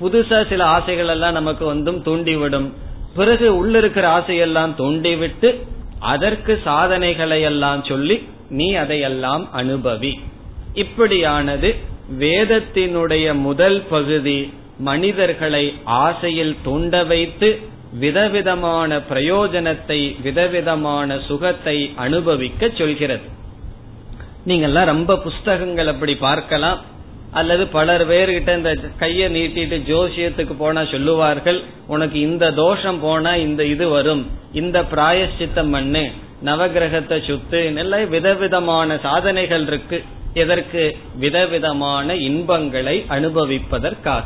[0.02, 2.72] புதுசா சில ஆசைகள் எல்லாம் நமக்கு வந்தும் தூண்டிவிடும்
[3.16, 5.66] பிறகு உள்ள இருக்கிற ஆசையெல்லாம் தூண்டிவிட்டு
[5.98, 10.12] அதற்கு சாதனைகளை எல்லாம் சொல்லி நீ அதையெல்லாம் அனுபவி.
[10.74, 11.68] இப்படியானது
[12.18, 17.48] வேதத்தினுடைய முதல் பகுதி மனிதர்களை ஆசையில் தூண்ட வைத்து
[17.92, 23.26] விதவிதமான பிரயோஜனத்தை விதவிதமான சுகத்தை அனுபவிக்க சொல்கிறது.
[24.46, 26.80] நீங்கெல்லாம் ரொம்ப புஸ்தகங்கள் அப்படி பார்க்கலாம்.
[27.32, 33.88] அல்லது பலர் பேர்கிட்ட இந்த கைய நீட்டிட்டு ஜோசியத்துக்கு போனா சொல்லுவார்கள் உனக்கு இந்த தோஷம் போனா இந்த இது
[33.88, 34.26] வரும்.
[34.52, 36.04] இந்த பிராயஷ்சித்தம் பண்ணு.
[36.44, 40.04] நவகிரகத்தை சுத்து நல்ல விதவிதமான சாதனைகள் இருக்கு.
[40.34, 40.96] எதற்கு?
[41.14, 44.22] விதவிதமான இன்பங்களை அனுபவிப்பதற்காக.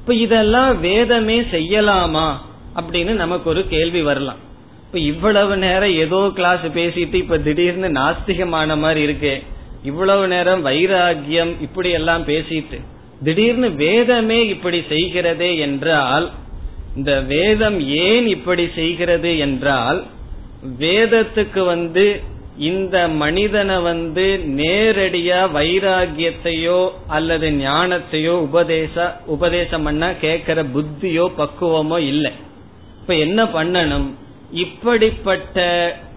[0.00, 2.32] இப்ப இதெல்லாம் வேதமே செய்யலாமா?
[2.76, 4.38] அப்படின்னு நமக்கு ஒரு கேள்வி வரலாம்.
[4.86, 9.42] இப்ப இவ்வளவு நேரம் ஏதோ கிளாஸ் பேசிட்டு இப்ப திடீர்னு நாஸ்திகமான மாதிரி இருக்கு.
[9.82, 12.80] இவ்வளவு நேரம் வைராகியம் இப்படி எல்லாம் பேசிட்டு
[13.24, 16.30] திடீர்னு வேதமே இப்படி செய்கிறதே என்றால்
[16.96, 20.04] இந்த வேதம் ஏன் இப்படி செய்கிறது என்றால்
[20.80, 22.22] வேதத்துக்கு வந்து
[22.56, 32.32] இந்த மனிதனை வந்து நேரடியா வைராகியத்தையோ அல்லது ஞானத்தையோ உபதேச உபதேசம் பண்ணா கேட்கிற புத்தியோ பக்குவமோ இல்லை.
[33.00, 34.08] இப்ப என்ன பண்ணணும்?
[34.50, 35.56] இப்படிப்பட்ட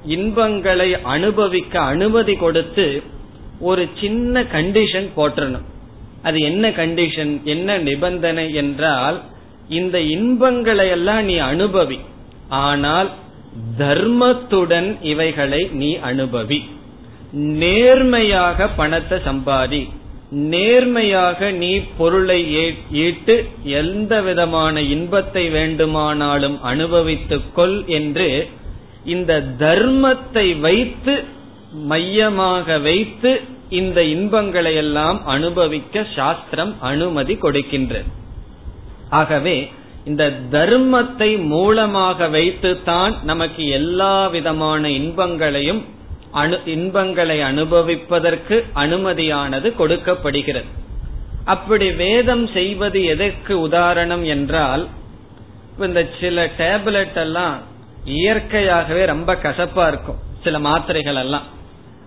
[0.05, 3.03] இன்பங்களை அனுபவிக்க அனுமதி கொடுத்து
[3.59, 5.67] ஒரு சின்ன கண்டிஷன் போட்டணும்
[6.21, 9.21] அது என்ன கண்டிஷன் என்ன நிபந்தனை என்றால்
[9.69, 11.99] இந்த இன்பங்களை எல்லாம் நீ அனுபவி.
[12.47, 13.09] ஆனால்
[13.77, 16.59] தர்மத்துடன் இவைகளை நீ அனுபவி.
[17.31, 19.89] நேர்மையாக பணத்தை சம்பாதி.
[20.29, 22.39] நேர்மையாக நீ பொருளை
[22.91, 28.47] ஈட்டு எந்த விதமான இன்பத்தை வேண்டுமானாலும் அனுபவித்துக் கொள் என்று
[29.03, 31.23] இந்த தர்மத்தை வைத்து
[31.71, 38.09] மையமாக வைத்து இந்த இன்பங்களை எல்லாம் அனுபவிக்க சாஸ்திரம் அனுமதி கொடுக்கின்றது
[39.09, 39.57] ஆகவே
[40.07, 45.81] இந்த தர்மத்தை மூலமாக வைத்துத்தான் நமக்கு எல்லா விதமான இன்பங்களையும்
[46.41, 50.69] அனு இன்பங்களை அனுபவிப்பதற்கு அனுமதியானது கொடுக்கப்படுகிறது.
[51.53, 54.83] அப்படி வேதம் செய்வது எதற்கு உதாரணம் என்றால்
[55.79, 57.57] இந்த சில டேப்லெட் எல்லாம்
[58.05, 61.47] இயற்கையாகவே ரொம்ப கசப்பா இருக்கும் சில மாத்திரைகள் எல்லாம்.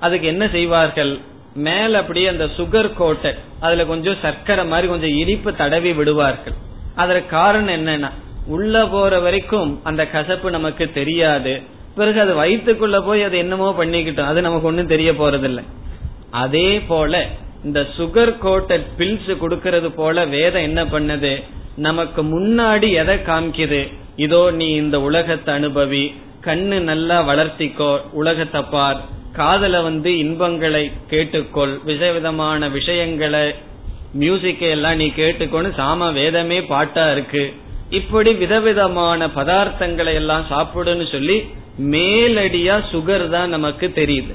[0.00, 1.12] அதுக்கு என்ன செய்வார்கள்?
[1.54, 6.56] மேல அப்படியே அந்த சுகர் கோட்டை அதுல கொஞ்சம் சர்க்கரை மாதிரி கொஞ்சம் இனிப்பு தடவி விடுவார்கள்.
[7.02, 8.10] அதற்கு காரணம் என்னன்னா
[8.54, 11.52] உள்ள போற வரைக்கும் அந்த கசப்பு நமக்கு தெரியாது.
[11.98, 14.30] பிறகு அது வயிற்றுக்குள்ள போய் அது என்னமோ பண்ணிக்கிட்டோம்.
[14.32, 15.64] அது நமக்கு ஒன்றும் தெரிய போறதில்லை.
[16.42, 17.22] அதே போல
[17.66, 21.32] இந்த சுகர் கோட்டட் பில்ஸ் கொடுக்கறது போல வேதம் என்ன பண்ணுது?
[21.86, 23.80] நமக்கு முன்னாடி எதை காமிக்குது?
[24.26, 26.04] இதோ நீ இந்த உலகத்தை அனுபவி
[26.46, 29.00] கண்ணு நல்லா வளர்த்திக்கோ உலகத்தை பார்
[29.38, 33.44] காதல வந்து இன்பங்களை கேட்டுக்கொள் விதவிதமான விஷயங்களை
[34.18, 37.53] மியூசிக்கை எல்லாம் நீ கேட்டுக்கொண்டு சாம வேதமே பாட்டா இருக்கு.
[37.90, 41.37] இப்படி விதவிதமான பதார்த்தங்களை எல்லாம் சாப்பிடுன்னு சொல்லி
[41.79, 44.35] மேலடியா சுகர் தான் நமக்கு தெரியுது.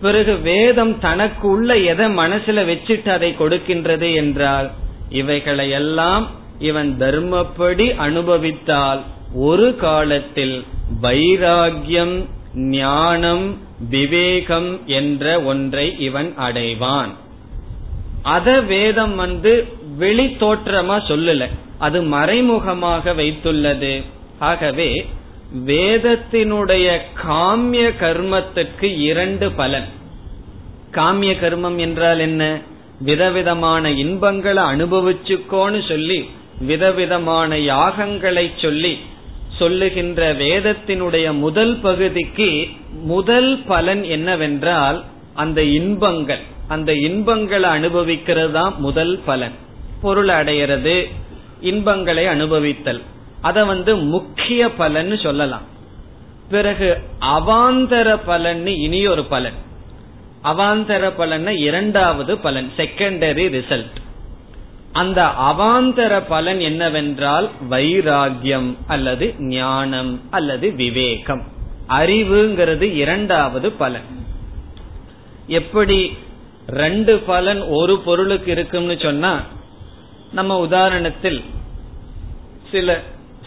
[0.00, 4.70] பிறகு வேதம் தனக்கு உள்ள எதை மனசுல வச்சுட்டு அதை கொடுக்கின்றது என்றால்
[5.08, 6.26] இவைகளை எல்லாம்
[6.58, 9.00] இவன் தர்மப்படி அனுபவித்தால்
[9.34, 10.64] ஒரு காலத்தில்
[11.02, 13.46] வைராகியம் ஞானம்
[13.90, 17.12] விவேகம் என்ற ஒன்றை இவன் அடைவான்.
[18.22, 21.48] அத வேதம் வந்து வெளி தோற்றமா சொல்லல.
[21.78, 24.04] அது மறைமுகமாக வைத்துள்ளது.
[24.38, 25.06] ஆகவே
[25.66, 29.84] வேதத்தினுடைய காமிய கர்மத்துக்கு இரண்டு பலன்.
[30.92, 32.60] காமிய கர்மம் என்றால் என்ன?
[33.00, 38.98] விதவிதமான இன்பங்களை அனுபவிச்சுக்கோன்னு சொல்லி விதவிதமான யாகங்களை சொல்லி
[39.58, 42.68] சொல்லுகின்ற வேதத்தினுடைய முதல் பகுதிக்கு
[43.02, 45.04] முதல் பலன் என்னவென்றால்
[45.34, 46.56] அந்த இன்பங்கள்.
[46.68, 49.52] அந்த இன்பங்களை அனுபவிக்கிறது தான் முதல் பலன்.
[50.02, 51.10] பொருள் அடையிறது
[51.60, 53.00] இன்பங்களை அனுபவித்தல்.
[53.40, 55.62] அத வந்து முக்கிய பலன் சொல்லலாம்.
[56.48, 59.66] பிறகு அவாந்தர பலன் இனி ஒரு பலன்.
[60.44, 63.96] அவாந்தர பலன் இரண்டாவது பலன் செகண்டரி ரிசல்ட்
[64.92, 71.42] அந்த அவாந்தர பலன் என்னவென்றால் வைராகியம் அல்லது ஞானம் அல்லது விவேகம்.
[71.88, 74.08] அறிவுங்கிறது இரண்டாவது பலன்.
[75.46, 76.16] எப்படி
[76.68, 79.42] ரெண்டு பலன் ஒரு பொருளுக்கு இருக்கும்னு சொன்னா
[80.32, 81.44] நம்ம உதாரணத்தில்
[82.70, 83.00] சில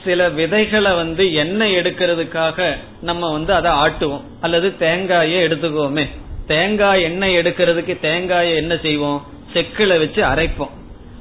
[0.06, 4.22] சில விதைகளை வந்து எண்ணெய் எடுக்கிறதுக்காக நம்ம வந்து அதை ஆட்டுவோம்.
[4.42, 6.08] அல்லது தேங்காயை எடுத்துக்கோமே
[6.48, 9.26] தேங்காய் எண்ணெய் எடுக்கிறதுக்கு தேங்காயை என்ன செய்வோம்?
[9.54, 10.70] செக்கில வச்சு அரைப்போம்.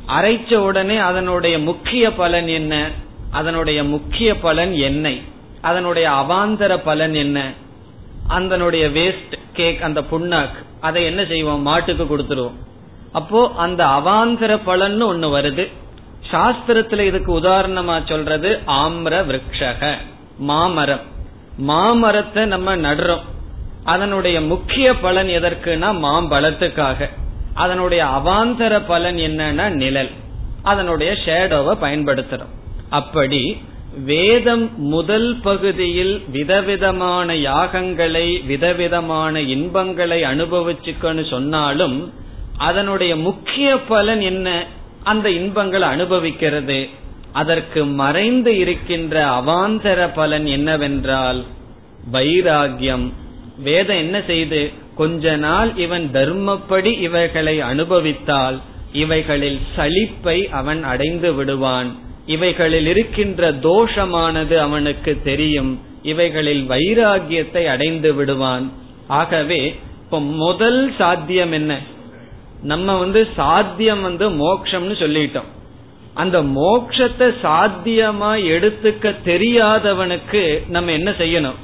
[0.09, 2.91] அரைச்ச உடனே அதனுடைய முக்கிய பலன் என்ன?
[3.31, 5.23] அதனுடைய முக்கிய பலன் எண்ணெய்.
[5.61, 7.53] அதனுடைய அவாந்தர பலன் என்ன?
[8.31, 11.63] அதனுடைய வேஸ்ட் கேக் அந்த புண்ணாக்கு அதை என்ன செய்வோம்?
[11.63, 12.59] மாட்டுக்கு கொடுத்துருவோம்.
[13.13, 15.65] அப்போ அந்த அவாந்தர பலன் ஒண்ணு வருது.
[16.31, 19.93] சாஸ்திரத்துல இதுக்கு உதாரணமா சொல்றது ஆம்ர விரக்ஷக
[20.39, 21.01] மாமரம்.
[21.57, 23.25] மாமரத்தை நம்ம நடுறோம்.
[23.85, 27.11] அதனுடைய முக்கிய பலன் எதற்குனா மாம்பழத்துக்காக.
[27.55, 30.11] அதனுடைய அவாந்தர பலன் என்னன்னா நிழல்.
[30.63, 32.55] அதனுடைய ஷேடோவை பயன்படுத்துறோம்.
[32.91, 33.63] அப்படி
[33.99, 42.13] வேதம் முதல் பகுதியில் விதவிதமான யாகங்களை விதவிதமான இன்பங்களை அனுபவிச்சுக்கன்னு சொன்னாலும்
[42.57, 44.67] அதனுடைய முக்கிய பலன் என்ன?
[45.03, 46.89] அந்த இன்பங்களை அனுபவிக்கிறது.
[47.33, 51.45] அதற்கு மறைந்து இருக்கின்ற அவாந்தர பலன் என்னவென்றால்
[52.13, 53.13] வைராகியம்
[53.59, 54.71] வேதம் என்ன செய்து?
[54.95, 58.61] கொஞ்ச நாள் இவன் தர்மப்படி இவைகளை அனுபவித்தால்
[58.93, 62.09] இவைகளில் சலிப்பை அவன் அடைந்து விடுவான்.
[62.35, 65.73] இவைகளில் இருக்கின்ற தோஷமானது அவனுக்கு தெரியும்.
[66.03, 68.67] இவைகளில் வைராகியத்தை அடைந்து விடுவான்.
[69.21, 69.61] ஆகவே
[70.05, 71.73] இப்ப முதல் சாத்தியம் என்ன?
[72.63, 75.51] நம்ம வந்து சாத்தியம் வந்து மோக்ஷம்னு சொல்லிட்டோம்.
[76.15, 81.59] அந்த மோக்ஷத்தை சாத்தியமா எடுத்துக்க தெரியாதவனுக்கு நம்ம என்ன செய்யணும்?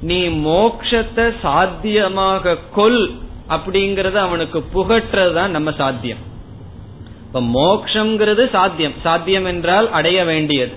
[0.00, 3.02] நீ மோக்ஷத்தை சாத்தியமாக கொல்
[3.48, 6.22] அப்படிங்கறத அவனுக்கு புகற்றதுதான் நம்ம சாத்தியம்.
[7.28, 8.92] இப்ப மோக்ஷங்கிறது சாத்தியம்.
[9.02, 10.72] சாத்தியம் என்றால் அடைய வேண்டியது.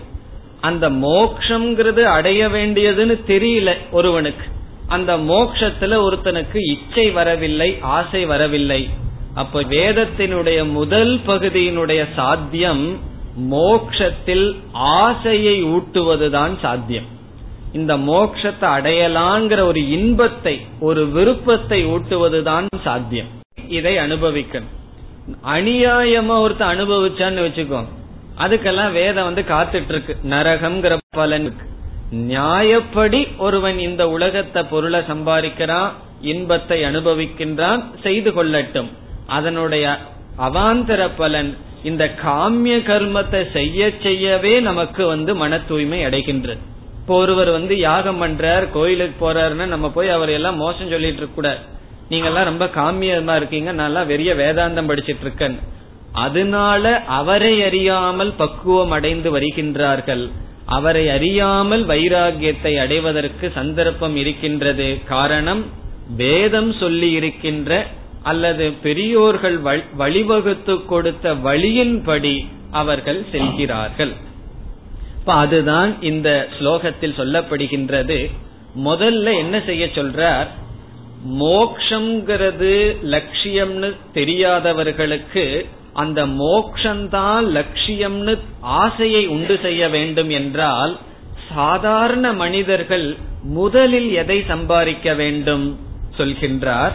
[0.61, 4.45] அந்த மோக்ஷங்கிறது அடைய வேண்டியதுன்னு தெரியல ஒருவனுக்கு.
[4.87, 8.89] அந்த மோக்ஷத்துல ஒருத்தனுக்கு இச்சை வரவில்லை ஆசை வரவில்லை.
[9.33, 12.99] அப்ப வேதத்தினுடைய முதல் பகுதியினுடைய சாத்தியம்
[13.51, 17.05] மோக்ஷத்தில் ஆசையை ஊட்டுவதுதான் சாத்தியம்.
[17.73, 23.27] இந்த மோக்ஷத்தை அடையலாங்கிற ஒரு இன்பத்தை ஒரு விருப்பத்தை ஊட்டுவதுதான் சாத்தியம்.
[23.67, 24.79] இதை அனுபவிக்கணும்.
[25.53, 27.81] அநியாயமா ஒருத்த அனுபவிச்சான்னு வச்சுக்கோ.
[28.43, 31.65] அதுக்கெல்லாம் வேதம் வந்து காத்துட்டு இருக்கு நரகம்ங்கிற பலனுக்கு
[32.29, 38.89] நியாயப்படி ஒருவன் இந்த உலகத்தை பொருளை சம்பாதிக்கிறான் இன்பத்தை அனுபவிக்கின்றான் செய்து கொள்ளட்டும்.
[39.27, 39.85] அதனுடைய
[40.37, 46.61] அவாந்தர பலன் இந்த காமிய கர்மத்தை செய்ய செய்யவே நமக்கு வந்து மன தூய்மை அடைகின்றது.
[46.99, 51.61] இப்போ ஒருவர் வந்து யாகம் பண்றார் கோயிலுக்கு போறாருன்னா நம்ம போய் அவர் எல்லாம் மோசம் சொல்லிட்டு இருக்க கூடாது.
[52.11, 53.71] நீங்க எல்லாம் ரொம்ப காமியமா இருக்கீங்க.
[53.81, 55.57] நல்லா வெறிய வேதாந்தம் படிச்சிட்டு இருக்கேன்.
[56.25, 56.85] அதனால
[57.19, 60.23] அவரை அறியாமல் பக்குவம் அடைந்து வருகின்றார்கள்.
[60.77, 64.87] அவரை அறியாமல் வைராகியத்தை அடைவதற்கு சந்தர்ப்பம் இருக்கின்றது.
[65.07, 65.63] காரணம்
[66.17, 67.71] வேதம் சொல்லி இருக்கின்ற
[68.23, 69.57] அல்லது பெரியோர்கள்
[70.01, 72.35] வழிவகுத்து கொடுத்த வழியின்படி
[72.81, 74.13] அவர்கள் செல்கிறார்கள்.
[75.19, 78.19] இப்ப அதுதான் இந்த ஸ்லோகத்தில் சொல்லப்படுகின்றது.
[78.85, 80.49] முதல்ல என்ன செய்ய சொல்றார்?
[81.29, 90.97] மோக்ஷங்கிறது லட்சியம்னு தெரியாதவர்களுக்கு அந்த மோக்ஷந்தான் லட்சியம்னு ஆசையை உண்டு செய்ய வேண்டும் என்றால்
[91.55, 95.79] சாதாரண மனிதர்கள் முதலில் எதை சம்பாதிக்க வேண்டும்
[96.17, 96.91] சொல்கின்றார்?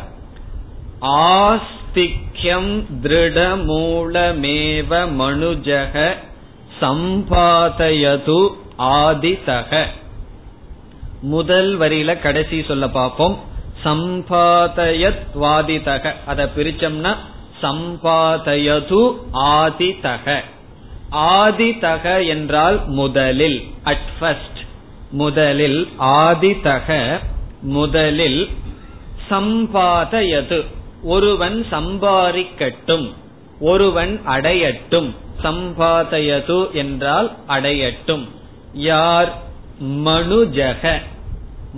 [1.00, 6.14] ஆஸ்திக்யம் திருடமூலமேவ மனுஜக
[6.80, 9.84] சம்பாதயது ஆதிதக.
[11.20, 13.45] முதல் வரியில கடைசி சொல்ல பார்ப்போம்.
[13.84, 17.16] சம்பாதயத் வாதிதக பிரிச்சம்னா பிரிச்சோம்னா
[17.62, 20.40] சம்பாதயது ஆதிதக.
[21.12, 24.58] ஆதிதக என்றால் முதலில் அட் ஃபர்ஸ்ட்
[25.10, 27.18] முதலில் ஆதிதக
[27.60, 28.48] முதலில்
[29.30, 30.64] சம்பாதயது.
[31.02, 33.12] ஒருவன் சம்பாதிக்கட்டும்
[33.60, 35.14] ஒருவன் அடையட்டும்.
[35.42, 38.28] சம்பாதயது என்றால் அடையட்டும்.
[38.72, 39.34] யார்?
[39.82, 41.02] மனுஜக.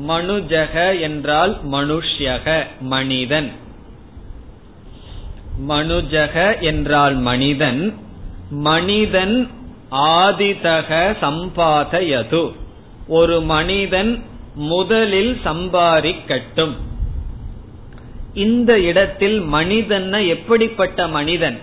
[0.06, 3.52] மனுஜக என்றால் மனுஷ்யக மனிதன்.
[5.68, 7.94] மனுஜக என்றால் மனிதன்
[8.50, 9.50] மனிதன்
[9.90, 12.52] ஆதிதக சம்பாதயது.
[13.08, 14.22] ஒரு மனிதன்
[14.54, 16.76] முதலில் சம்பாதிக்கட்டும்.
[18.34, 21.58] இந்த இடத்தில் மனிதன் எப்படிப்பட்ட மனிதன்?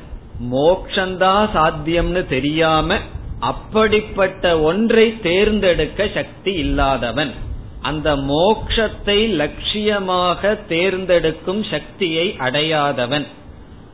[0.51, 2.97] மோக்ஷந்தா சாத்தியம்னு தெரியாம
[3.39, 7.44] அப்படிப்பட்ட ஒன்றை தேர்ந்தெடுக்க சக்தி இல்லாதவன்.
[7.89, 13.25] அந்த மோக்ஷத்தை லட்சியமாக தேர்ந்தெடுக்கும் சக்தியை அடையாதவன்.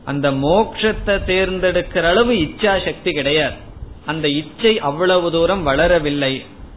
[0.04, 3.58] அந்த மோக்ஷத்தை தேர்ந்தெடுக்கிற அளவு இச்சா சக்தி கிடையாது.
[4.06, 6.34] அந்த இச்சை அவ்வளவு தூரம் வளரவில்லை.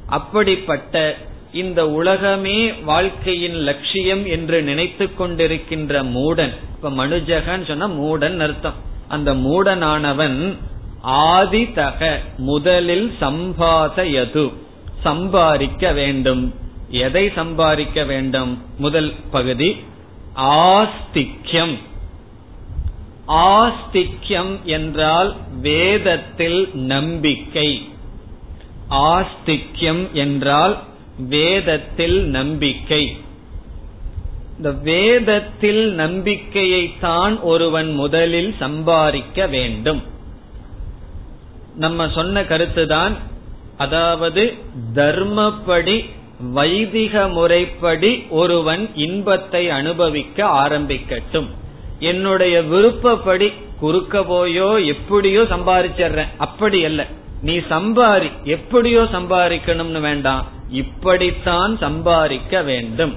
[0.08, 1.04] அப்படிப்பட்ட
[1.52, 2.58] இந்த உலகமே
[2.90, 6.54] வாழ்க்கையின் லட்சியம் என்று நினைத்து கொண்டிருக்கின்ற மூடன்.
[6.76, 8.78] இப்ப மனுஜகன் சொன்னா மூடன் அர்த்தம்.
[9.08, 10.40] அந்த மூடனானவன்
[11.32, 12.02] ஆதிதக
[12.50, 14.46] முதலில் சம்பாதயது
[15.04, 16.44] சம்பாதிக்க வேண்டும்.
[16.90, 18.64] எதை சம்பாதிக்க வேண்டும்?
[18.78, 19.76] முதல் பகுதி
[20.36, 21.78] ஆஸ்திக்யம்.
[23.28, 27.90] ஆஸ்திக்யம் என்றால் வேதத்தில் நம்பிக்கை.
[28.90, 30.84] ஆஸ்திக்யம் என்றால்
[31.18, 33.18] வேதத்தில் நம்பிக்கை.
[34.58, 40.04] இந்த வேதத்தில் நம்பிக்கையை தான் ஒருவன் முதலில் சம்பாதிக்க வேண்டும்.
[41.76, 43.16] நம்ம சொன்ன கருத்துதான்
[43.78, 44.54] அதாவது
[44.94, 46.10] தர்மப்படி
[46.40, 51.48] வைதிக முறைப்படி ஒருவன் இன்பத்தை அனுபவிக்க ஆரம்பிக்கட்டும்.
[52.00, 57.06] என்னுடைய விருப்பப்படி குறுக்க போயோ எப்படியோ சம்பாதிச்சிடுறேன் அப்படி அல்ல.
[57.42, 60.48] நீ சம்பாரி எப்படியோ சம்பாதிக்கணும்னு வேண்டாம்.
[60.70, 63.14] இப்படித்தான் சம்பாதிக்க வேண்டும்.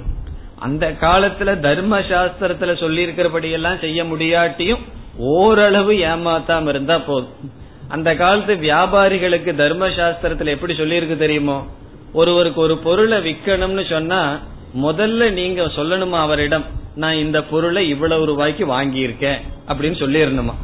[0.59, 4.79] அந்த காலத்துல தர்ம சாஸ்திரத்துல சொல்லி இருக்கிறபடி எல்லாம் செய்ய முடியாட்டியும்
[5.17, 7.51] ஓரளவு ஏமாத்தாம இருந்தா போதும்.
[7.89, 11.67] அந்த காலத்து வியாபாரிகளுக்கு தர்ம சாஸ்திரத்துல எப்படி சொல்லியிருக்கு தெரியுமோ?
[12.13, 14.41] ஒருவருக்கு ஒரு பொருளை விற்கணும்னு சொன்னா
[14.83, 19.37] முதல்ல நீங்க சொல்லணுமா அவரிடம் நான் இந்த பொருளை இவ்வளவு ரூபாய்க்கு வாங்கியிருக்கேன்
[19.69, 20.55] அப்படின்னு சொல்லிடணுமா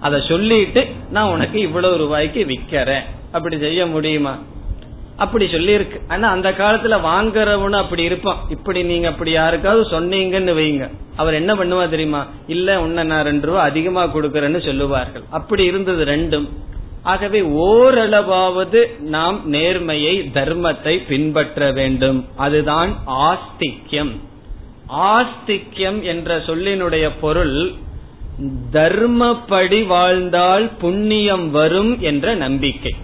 [0.00, 4.38] அத சொல்லிட்டு நான் உனக்கு இவ்வளவு ரூபாய்க்கு விக்கிறேன் அப்படி செய்ய முடியுமா?
[5.16, 6.00] அப்படி சொல்லியிருக்கு.
[6.08, 8.36] ஆனா அந்த காலத்துல வாங்குறவனு அப்படி இருப்பான்.
[8.48, 10.90] இப்படி நீங்க அப்படி யாருக்காவது சொன்னீங்கன்னு வைங்க.
[11.16, 12.26] அவர் என்ன பண்ணுவா தெரியுமா?
[12.46, 15.22] இல்ல உன்ன நான் ரெண்டு ரூபா அதிகமா கொடுக்கறேன்னு சொல்லுவார்கள்.
[15.30, 16.48] அப்படி இருந்தது ரெண்டும்.
[17.06, 22.26] ஆகவே ஓரளவாவது நாம் நேர்மையை தர்மத்தை பின்பற்ற வேண்டும்.
[22.36, 24.12] அதுதான் ஆஸ்திக்யம்.
[24.88, 27.72] ஆஸ்திக்யம் என்ற சொல்லினுடைய பொருள்
[28.72, 32.94] தர்மப்படி வாழ்ந்தால் புண்ணியம் வரும் என்ற நம்பிக்கை.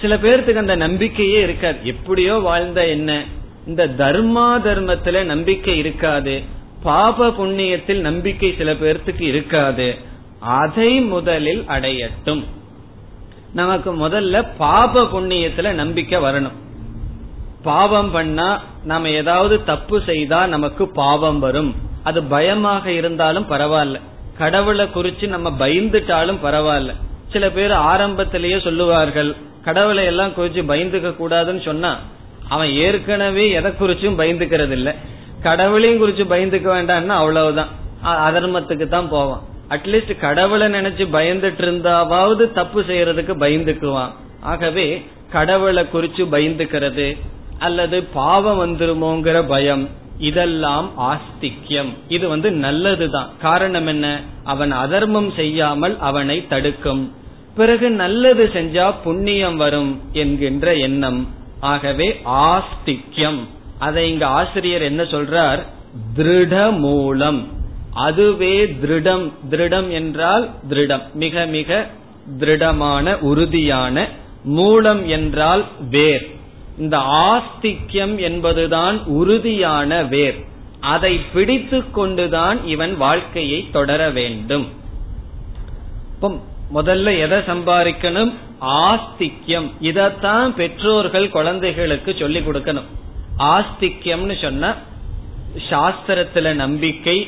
[0.00, 1.78] சில பேர்த்துக்கு அந்த நம்பிக்கையே இருக்காது.
[1.82, 3.24] எப்படியோ வாழ்ந்த என்ன
[3.66, 6.42] இந்த தர்மா தர்மத்துல நம்பிக்கை இருக்காது.
[6.82, 9.94] பாப புண்ணியத்தில் நம்பிக்கை சில பேர்த்துக்கு இருக்காது.
[10.38, 12.44] அதை முதலில் அடையட்டும்.
[13.58, 16.56] நமக்கு முதல்ல பாப புண்ணியத்துல நம்பிக்கை வரணும்.
[17.62, 18.48] பாவம் பண்ணா
[18.84, 21.70] நம்ம ஏதாவது தப்பு செய்தா நமக்கு பாவம் வரும்.
[22.02, 24.00] அது பயமாக இருந்தாலும் பரவாயில்ல.
[24.38, 26.92] கடவுளை குறிச்சு நம்ம பயந்துட்டாலும் பரவாயில்ல.
[27.32, 29.30] சில பேர் ஆரம்பத்திலேயே சொல்லுவார்கள்
[29.64, 31.92] கடவுளை எல்லாம் குறிச்சு பயந்துக்க கூடாதுன்னு சொன்னா
[32.48, 34.90] அவன் ஏற்கனவே எதை குறிச்சும் பயந்துக்கிறது இல்ல
[35.42, 37.72] கடவுளையும் குறிச்சு பயந்துக்க வேண்டாம்னா அவ்வளவுதான்.
[38.26, 39.42] அதர்மத்துக்கு தான் போவான்.
[39.68, 44.10] அட்லீஸ்ட் கடவுளை நினைச்சு பயந்துட்டு இருந்தாவது தப்பு செய்யறதுக்கு பயந்துக்குவான்.
[44.40, 47.18] ஆகவே கடவுளை குறிச்சு பயந்துக்கிறது
[47.58, 49.88] அல்லது பாவம் வந்துருமோங்கிற பயம்
[50.18, 51.92] இதெல்லாம் ஆஸ்திக்யம்.
[52.08, 53.30] இது வந்து நல்லதுதான்.
[53.40, 54.20] காரணம் என்ன?
[54.44, 57.12] அவன் அதர்மம் செய்யாமல் அவனை தடுக்கும்.
[57.56, 61.28] பிறகு நல்லது செஞ்சா புண்ணியம் வரும் என்கின்ற எண்ணம்.
[61.60, 63.38] ஆகவே ஆஸ்திக்யம்.
[63.78, 65.62] அதை இங்க ஆசிரியர் என்ன சொல்றார்?
[66.16, 67.55] திருட மூலம்
[68.04, 71.04] அதுவே திருடம் திருடம் என்றால் திருடம்.
[71.12, 71.86] மிக மிக
[72.38, 74.08] திருடமான உறுதியான
[74.44, 76.26] மூலம் என்றால் வேர்.
[76.78, 80.38] இந்த ஆஸ்திக்யம் என்பதுதான் உறுதியான வேர்.
[80.80, 84.66] அதை பிடித்து கொண்டுதான் இவன் வாழ்க்கையை தொடர வேண்டும்.
[86.74, 88.32] முதல்ல எதை சம்பாதிக்கணும்?
[88.60, 89.70] ஆஸ்திக்யம்.
[89.82, 92.88] இதத்தான் பெற்றோர்கள் குழந்தைகளுக்கு சொல்லிக் கொடுக்கணும்.
[93.38, 94.74] ஆஸ்திக்யம்னு சொன்ன
[95.70, 97.18] சாஸ்திரத்துல நம்பிக்கை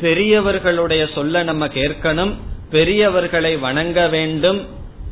[0.00, 2.32] பெரியவர்களுடைய சொல்ல நம்ம கேட்கணும்
[2.70, 4.66] பெரியவர்களை வணங்க வேண்டும்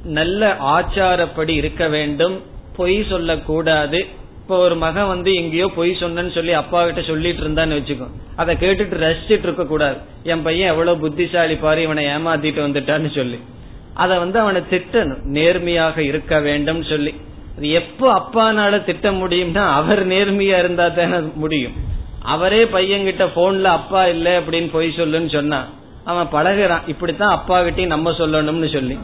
[0.04, 2.42] நல்ல ஆச்சாரப்படி இருக்க வேண்டும்
[2.76, 4.06] பொய் சொல்லக்கூடாது.
[4.40, 8.06] இப்போ ஒரு மகன் வந்து எங்கேயோ பொய் சொன்னு சொல்லி அப்பா கிட்ட சொல்லிட்டு இருந்தான்னு வச்சுக்கோ.
[8.36, 9.96] அதை கேட்டுட்டு ரசிச்சிட்டு இருக்க கூடாது.
[10.22, 13.38] என் பையன் எவ்வளவு புத்திசாலி பாரு இவனை ஏமாத்திட்டு வந்துட்டான்னு சொல்லி.
[13.94, 15.22] அதை வந்து அவனை திட்டணும்.
[15.22, 17.14] நேர்மையாக இருக்க வேண்டும் சொல்லி.
[17.60, 21.72] எப்போ அப்பானால திட்ட முடியும்னா அவர் நேர்மையா இருந்தா தானே முடியும்.
[22.22, 25.64] அவரே பையன்கிட்ட போன்ல அப்பா இல்ல அப்படின்னு போய் சொல்லுன்னு சொன்னா
[26.04, 26.80] அவன் பழகிறான்.
[26.86, 28.98] இப்படித்தான் அப்பா கிட்டையும் நம்ம சொல்லணும்னு சொல்லி.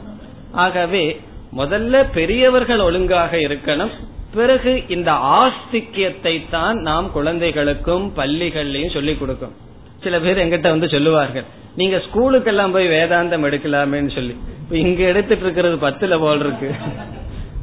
[0.53, 1.21] ஆகவே
[1.57, 3.91] முதல்ல பெரியவர்கள் ஒழுங்காக இருக்கணும்.
[4.35, 9.55] பிறகு இந்த ஆஸ்திக்கியத்தை தான் நாம் குழந்தைகளுக்கும் பள்ளிகள்லயும் சொல்லிக் கொடுக்கும்
[10.03, 11.45] சில பேர் எங்கிட்ட வந்து சொல்லுவார்கள்
[11.75, 14.37] நீங்க ஸ்கூலுக்கெல்லாம் போய் வேதாந்தம் எடுக்கலாமேன்னு சொல்லி.
[14.71, 16.75] இங்க எடுத்துட்டு இருக்கிறது பத்துல போல் இருக்கு.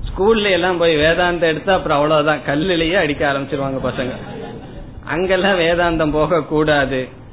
[0.09, 2.39] ஸ்கூல்ல எல்லாம் போய் வேதாந்தம் எடுத்தா அப்புறம் அவ்வளவுதான்.
[2.47, 4.43] கல்லுலயே அடிக்க ஆரம்பிச்சிருவாங்க பசங்க.
[5.05, 7.23] அங்கெல்லாம் வேதாந்தம் போக கூடாது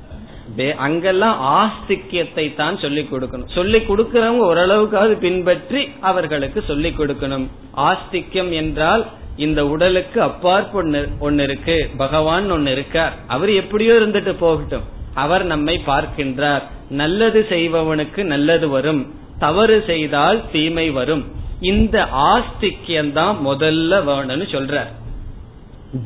[0.77, 3.53] அங்கெல்லாம் ஆஸ்திக்கியத்தை தான் சொல்லிக் கொடுக்கணும்.
[3.55, 7.47] சொல்லிக் கொடுக்கிறவங்க ஓரளவுக்காவது பின்பற்றி அவர்களுக்கு சொல்லிக் கொடுக்கணும்.
[7.77, 9.07] ஆஸ்திக்யம் என்றால்
[9.37, 10.77] இந்த உடலுக்கு அப்பாற்பு
[11.19, 11.91] ஒன்னு இருக்கு.
[11.97, 13.15] பகவான் ஒன்னு இருக்கார்.
[13.27, 14.87] அவர் எப்படியோ இருந்துட்டு போகட்டும்.
[15.15, 16.63] அவர் நம்மை பார்க்கின்றார்.
[16.91, 19.03] நல்லது செய்பவனுக்கு நல்லது வரும்.
[19.39, 21.25] தவறு செய்தால் தீமை வரும்.
[21.61, 21.97] இந்த
[22.33, 24.85] ஆஸ்திக்யம் தான் முதல்ல வேணும்னு சொல்ற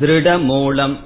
[0.00, 0.96] திருட மூலம்.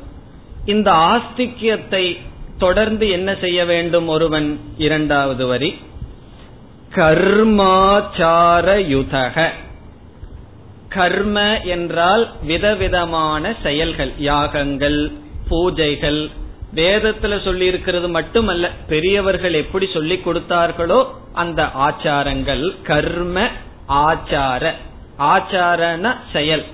[0.64, 2.16] இந்த ஆஸ்திக்யத்தை
[2.58, 4.60] தொடர்ந்து என்ன செய்ய வேண்டும் ஒருவன்?
[4.78, 5.78] இரண்டாவது வரி.
[6.94, 9.48] கர்மாச்சாரயுதக.
[10.88, 15.12] கர்ம என்றால் விதவிதமான செயல்கள் யாகங்கள்
[15.50, 16.30] பூஜைகள்.
[16.74, 22.82] வேதத்துல சொல்லி இருக்கிறது மட்டுமல்ல பெரியவர்கள் எப்படி சொல்லி கொடுத்தார்களோ அந்த ஆச்சாரங்கள்.
[22.82, 23.48] கர்ம
[23.88, 24.72] ஆச்சார.
[25.18, 26.64] ஆச்சாரன செயல்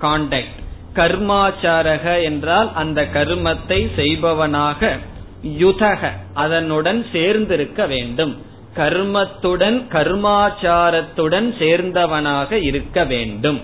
[0.00, 0.62] கான்டாக்ட்
[0.94, 4.96] கர்மாச்சாரக என்றால் அந்த கர்மத்தை செய்பவனாக
[5.42, 8.42] யுதக அதனுடன் சேர்ந்திருக்க வேண்டும்.
[8.76, 13.60] கர்மத்துடன் கர்மாச்சாரத்துடன் சேர்ந்தவனாக இருக்க வேண்டும்.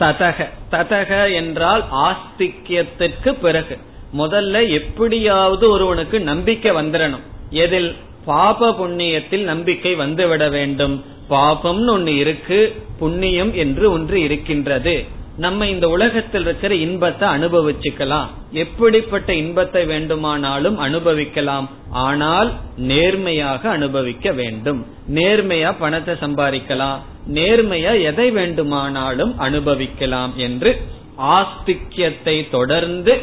[0.00, 0.48] ததக.
[0.70, 3.78] ததக என்றால் ஆஸ்திக்யத்திற்கு பிறகு.
[4.18, 7.96] முதல்ல எப்படியாவது ஒருவனுக்கு நம்பிக்கை வந்துடணும் எதில்?
[8.24, 11.04] பாப புண்ணியத்தில் நம்பிக்கை வந்துவிட வேண்டும்.
[11.30, 15.16] பாபம்னு ஒன்னு இருக்கு புண்ணியம் என்று ஒன்று இருக்கின்றது.
[15.38, 18.26] நம்ம இந்த உலகத்தில் இருக்கிற இன்பத்தை அனுபவிச்சுக்கலாம்.
[18.52, 21.68] எப்படிப்பட்ட இன்பத்தை வேண்டுமானாலும் அனுபவிக்கலாம்.
[21.90, 24.86] ஆனால் நேர்மையாக அனுபவிக்க வேண்டும்.
[25.14, 26.98] நேர்மையா பணத்தை சம்பாதிக்கலாம்.
[27.32, 30.82] நேர்மையா எதை வேண்டுமானாலும் அனுபவிக்கலாம் என்று
[31.18, 33.14] ஆஸ்திக்யத்தை தொடர்ந்து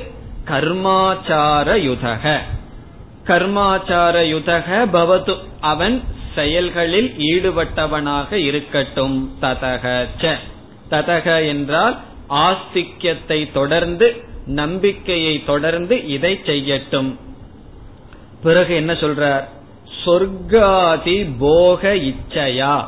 [0.46, 2.42] கர்மாச்சார யுதக.
[3.28, 6.04] கர்மாச்சார யுதக பவது அவன்
[6.36, 9.38] செயல்களில் ஈடுபட்டவனாக இருக்கட்டும்.
[9.42, 9.86] ததக
[10.90, 17.16] ததக என்றால் ஆஸ்திக்யத்தை தொடர்ந்து நம்பிக்கையை தொடர்ந்து இதை செய்யட்டும்.
[18.44, 19.44] பிறகு என்ன சொல்றார்?
[20.06, 22.86] சொர்க்காதி போக இச்சையா?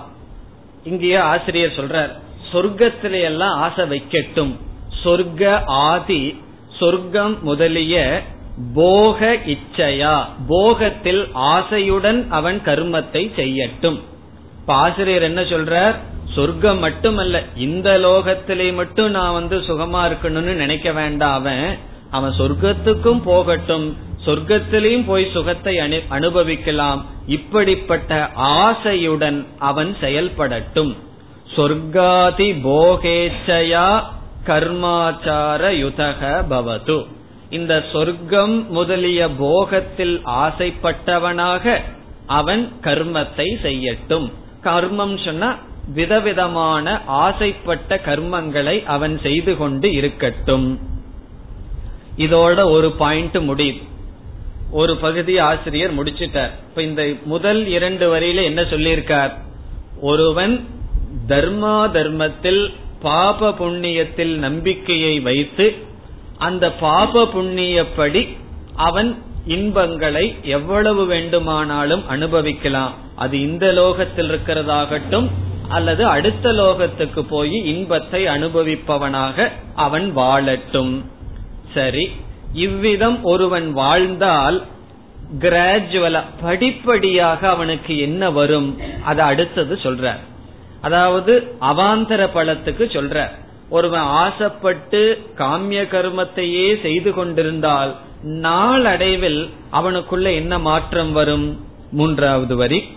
[0.83, 2.11] இங்கேயே ஆசிரியர் சொல்றார்
[2.53, 4.53] சொர்க்கத்தில எல்லாம் ஆசை வைக்கட்டும்.
[5.03, 6.41] சொர்க்க ஆதி
[6.79, 8.21] சொர்க்கம் முதலிய
[8.73, 10.25] போக இச்சையா?
[10.47, 13.99] போகத்தில் ஆசையுடன் அவன் கர்மத்தை செய்யட்டும்.
[14.59, 15.97] இப்ப ஆசிரியர் என்ன சொல்றார்?
[16.37, 21.77] சொர்க்கம் மட்டுமல்ல இந்த லோகத்திலே மட்டும் நான் வந்து சுகமா இருக்கணும்னு நினைக்க வேண்டாம் அவன்.
[22.11, 27.05] அவன் சொர்க்கத்துக்கும் போகட்டும் சொர்க்கத்திலையும் போய் சுகத்தை அனுபவிக்கலாம்.
[27.27, 30.93] இப்படிப்பட்ட ஆசையுடன் அவன் செயல்படட்டும்.
[31.55, 33.89] சொர்க்காதி போகேச்சயா
[34.45, 37.05] கர்மாச்சார யுதக பவது.
[37.49, 41.81] இந்த சொர்க்கம் முதலிய போகத்தில் ஆசைப்பட்டவனாக
[42.27, 44.31] அவன் கர்மத்தை செய்யட்டும்.
[44.63, 45.49] கர்மம் சொன்னா
[45.93, 50.79] விதவிதமான ஆசைப்பட்ட கர்மங்களை அவன் செய்து கொண்டு இருக்கட்டும்.
[52.17, 53.95] இதோட ஒரு பாயிண்ட் முடியும்
[54.71, 56.51] ஒரு பகுதி ஆசிரியர் முடிச்சிட்டார்.
[56.69, 59.31] இப்ப இந்த முதல் இரண்டு வரியில என்ன சொல்லியிருக்கார்?
[60.01, 60.67] ஒருவன்
[61.27, 65.75] தர்மா தர்மத்தில் பாப புண்ணியத்தில் நம்பிக்கையை வைத்து
[66.37, 68.37] அந்த பாப புண்ணியப்படி
[68.75, 72.93] அவன் இன்பங்களை எவ்வளவு வேண்டுமானாலும் அனுபவிக்கலாம்.
[73.15, 75.29] அது இந்த லோகத்தில் இருக்கிறதாகட்டும்
[75.69, 81.01] அல்லது அடுத்த லோகத்துக்கு போய் இன்பத்தை அனுபவிப்பவனாக அவன் வாழட்டும்.
[81.73, 82.09] சரி
[82.53, 84.63] இவ்விதம் ஒருவன் வாழ்ந்தால்
[85.39, 88.79] கிராஜுவலா படிப்படியாக அவனுக்கு என்ன வரும்?
[89.03, 90.13] அதை அடுத்தது சொல்ற
[90.81, 93.29] அதாவது அவாந்தர பலத்துக்கு சொல்ற
[93.69, 101.65] ஒருவன் ஆசைப்பட்டு காமிய கர்மத்தையே செய்து கொண்டிருந்தால் நாளடைவில் அவனுக்குள்ள என்ன மாற்றம் வரும்?
[101.91, 102.87] மூன்றாவது வரி.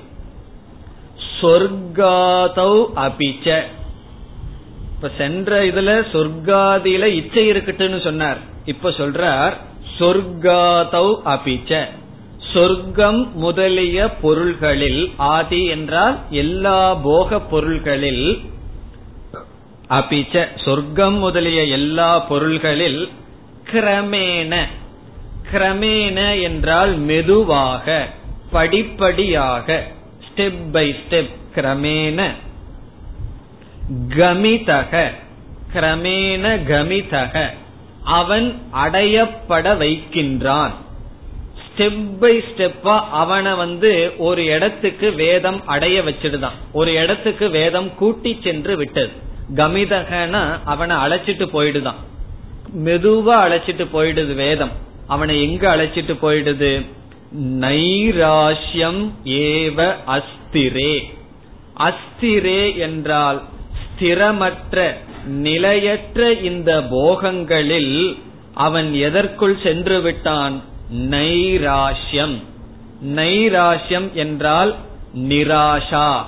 [1.41, 3.63] சொர்க்காதௌ அபிச்ச.
[4.95, 8.39] இப்ப சென்ற இதுல சொர்க்காதியில இச்சை இருக்கட்டுன்னு சொன்னார்.
[8.65, 9.55] இப்ப சொல்றார்
[9.99, 11.89] சொர்க்காதௌ அபிச்ச.
[12.53, 18.41] சொர்க்கம் முதலிய பொருள்களில் ஆதி என்றால் எல்லா போக பொருள்களில்
[19.89, 20.47] அபிச்ச.
[20.65, 23.09] சொர்க்கம் முதலிய எல்லா பொருள்களில்
[23.73, 24.55] கிரமேன
[25.53, 28.09] கிரமேன என்றால் மெதுவாக
[28.51, 29.87] படிப்படியாக.
[30.41, 32.31] ஸ்டெப் பை ஸ்டெப் கிரமேன
[34.09, 35.11] கமிதக
[35.75, 37.47] கிரமேன கமிதக
[38.05, 40.71] அவன் அடையப்பட வைக்கின்றான்.
[41.65, 46.57] ஸ்டெப் பை ஸ்டெப்பா அவனை வந்து ஒரு இடத்துக்கு வேதம் அடைய வச்சிடுதான்.
[46.73, 49.11] ஒரு இடத்துக்கு வேதம் கூட்டி சென்று விட்டது.
[49.55, 52.01] கமிதகனா அவனை அழைச்சிட்டு போயிடுதான்.
[52.85, 54.71] மெதுவா அழைச்சிட்டு போயிடுது வேதம்.
[55.07, 56.87] அவனை எங்க அழைச்சிட்டு போயிடுது?
[57.39, 61.03] நைராஷ்யம் ஏவ அஸ்திரே.
[61.79, 63.43] அஸ்திரே என்றால்
[63.83, 64.95] ஸ்திரமற்ற
[65.27, 68.19] நிலையற்ற இந்த போகங்களில்
[68.55, 70.63] அவன் எதற்குள் சென்று விட்டான்
[70.95, 72.43] நைராஷ்யம்.
[73.07, 74.77] நைராஷ்யம் என்றால்
[75.17, 76.23] நிராஷா.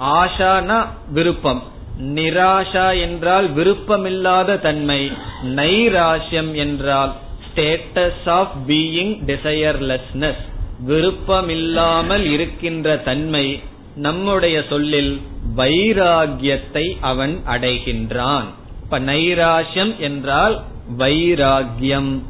[0.00, 1.62] ஆஷானா விருப்பம்.
[2.00, 5.12] நிராஷா என்றால் விருப்பமில்லாத தன்மை.
[5.44, 7.12] நைராஷ்யம் என்றால்
[7.56, 10.42] ஸ்டேட்டஸ் ஆஃப் பீயிங் டிசையர்லெஸ்னஸ்
[10.80, 13.62] விருப்பமில்லாமல் இருக்கின்ற தன்மை
[13.96, 15.20] நம்முடைய சொல்லில்
[15.56, 18.44] வைராகியத்தை அவன் அடைகின்றான்.
[18.82, 20.62] இப்ப நைராசியம் என்றால்
[20.98, 22.22] வைராகியம்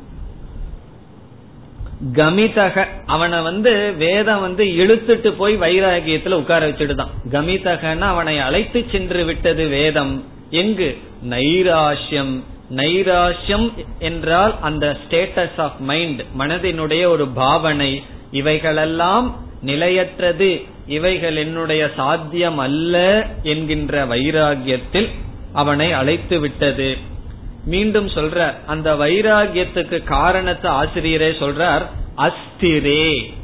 [2.12, 9.66] கமிதக அவனை வந்து வேதம் வந்து இழுத்துட்டு போய் வைராகியத்துல உட்கார வச்சுடுதான் கமிதகன்னு அவனை அழைத்து சென்று விட்டது
[9.66, 10.24] வேதம்.
[10.50, 10.98] எங்கு?
[11.30, 18.02] நைராசியம் நைராசியம் என்றால் அந்த ஸ்டேட்டஸ் ஆஃப் மைண்ட் மனதினுடைய ஒரு பாவனை.
[18.30, 20.62] இவைகளெல்லாம் நிலையற்றது.
[20.86, 25.08] இவைகள் என்னுடைய சாத்தியம் அல்ல என்கின்ற வைராகியத்தில்
[25.52, 26.96] அவனை அழைத்து விட்டது.
[27.64, 31.82] மீண்டும் சொல்ற அந்த வைராகியத்துக்கு காரணத்தை ஆசிரியரே சொல்றார்
[32.16, 33.34] அஸ்திரே.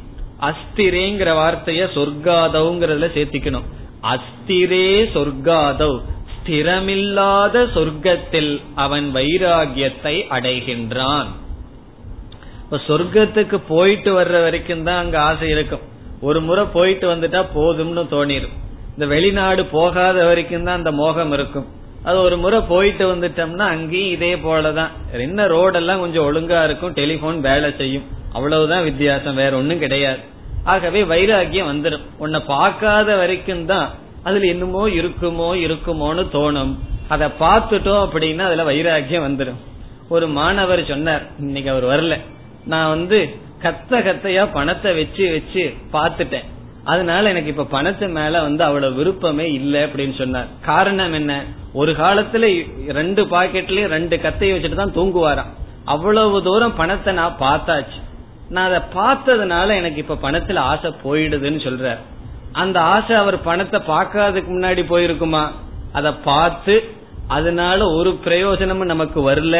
[0.41, 3.63] அஸ்திரேங்கிற வார்த்தைய சொர்க்காதவுங்கிறதுல சேர்த்திக்கணும்.
[4.03, 6.01] அஸ்திரே சொர்க்காதவ்.
[6.43, 8.49] ஸ்திரமில்லாத சொர்க்கத்தில்
[8.83, 11.29] அவன் வைராகியத்தை அடைகின்றான்.
[12.87, 15.83] சொர்க்கத்துக்கு போயிட்டு வர்ற வரைக்கும் தான் அங்க ஆசை இருக்கும்.
[16.27, 18.57] ஒரு முறை போயிட்டு வந்துட்டா போதும்னு தோணிடும்
[18.95, 21.67] இந்த வெளிநாடு போகாத வரைக்கும் தான் அந்த மோகம் இருக்கும்.
[22.07, 24.91] அது ஒரு முறை போயிட்டு வந்துட்டோம்னா அங்கேயும் இதே போலதான்.
[25.27, 28.07] என்ன ரோடெல்லாம் கொஞ்சம் ஒழுங்கா இருக்கும் டெலிபோன் வேலை செய்யும்.
[28.37, 30.21] அவ்வளவுதான் வித்தியாசம் வேற ஒன்னும் கிடையாது.
[30.73, 33.89] ஆகவே வைராகியம் வந்துடும் உன்னை பார்க்காத வரைக்கும் தான்
[34.23, 36.73] அதுல என்னமோ இருக்குமோ இருக்குமோன்னு தோணும்.
[37.07, 39.61] அதை பார்த்துட்டோம் அப்படின்னா அதுல வைராக்கியம் வந்துடும்
[40.09, 42.15] ஒரு மாணவர் சொன்னார் இன்னைக்கு அவர் வரல.
[42.65, 46.47] நான் வந்து கத்த கத்தையா பணத்தை வச்சு வச்சு பார்த்துட்டேன்.
[46.83, 50.47] அதனால எனக்கு இப்ப பணத்து மேல வந்து அவ்வளவு விருப்பமே இல்லை அப்படின்னு சொன்னார்.
[50.61, 51.33] காரணம் என்ன?
[51.73, 52.47] ஒரு காலத்துல
[52.87, 55.51] ரெண்டு பாக்கெட்லயும் ரெண்டு கத்தையை வச்சுட்டு தான் தூங்குவாராம்.
[55.85, 57.99] அவ்வளவு தூரம் பணத்தை நான் பார்த்தாச்சு.
[58.49, 61.97] நான் அதை பார்த்ததுனால எனக்கு இப்ப பணத்துல ஆசை போயிடுதுன்னு சொல்ற
[62.61, 65.43] அந்த ஆசை அவர் பணத்தை பார்க்காததுக்கு முன்னாடி போயிருக்குமா?
[65.91, 66.75] அதை பார்த்து
[67.27, 69.57] அதனால ஒரு பிரயோஜனமும் நமக்கு வரல.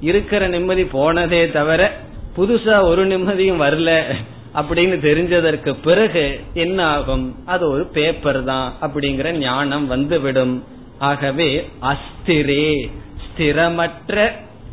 [0.00, 1.82] இருக்கிற நிம்மதி போனதே தவிர
[2.36, 3.90] புதுசா ஒரு நிம்மதியும் வரல
[4.54, 6.24] அப்படின்னு தெரிஞ்சதற்கு பிறகு
[6.54, 10.54] என்ன ஆகும் அது ஒரு பேப்பர் தான் அப்படிங்கிற ஞானம் வந்துவிடும்.
[10.98, 11.50] ஆகவே
[11.92, 12.66] அஸ்திரே
[13.24, 14.16] ஸ்திரமற்ற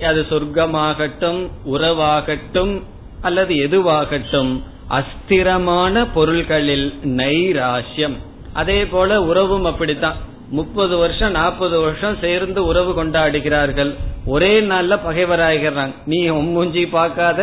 [0.09, 2.73] அது சொர்க்கமாகட்டும் உறவாகட்டும்
[3.21, 4.51] அல்லது எதுவாகட்டும்
[4.97, 6.87] அஸ்திரமான பொருள்களில்
[7.19, 8.17] நைராசியம்
[8.61, 10.17] அதே போல உறவும் அப்படித்தான்.
[10.57, 13.91] முப்பது வருஷம் நாற்பது வருஷம் சேர்ந்து உறவு கொண்டாடுகிறார்கள்.
[14.25, 17.39] ஒரே நாள்ல பகைவராகிறாங்க நீ உன் மூஞ்சி பார்க்காத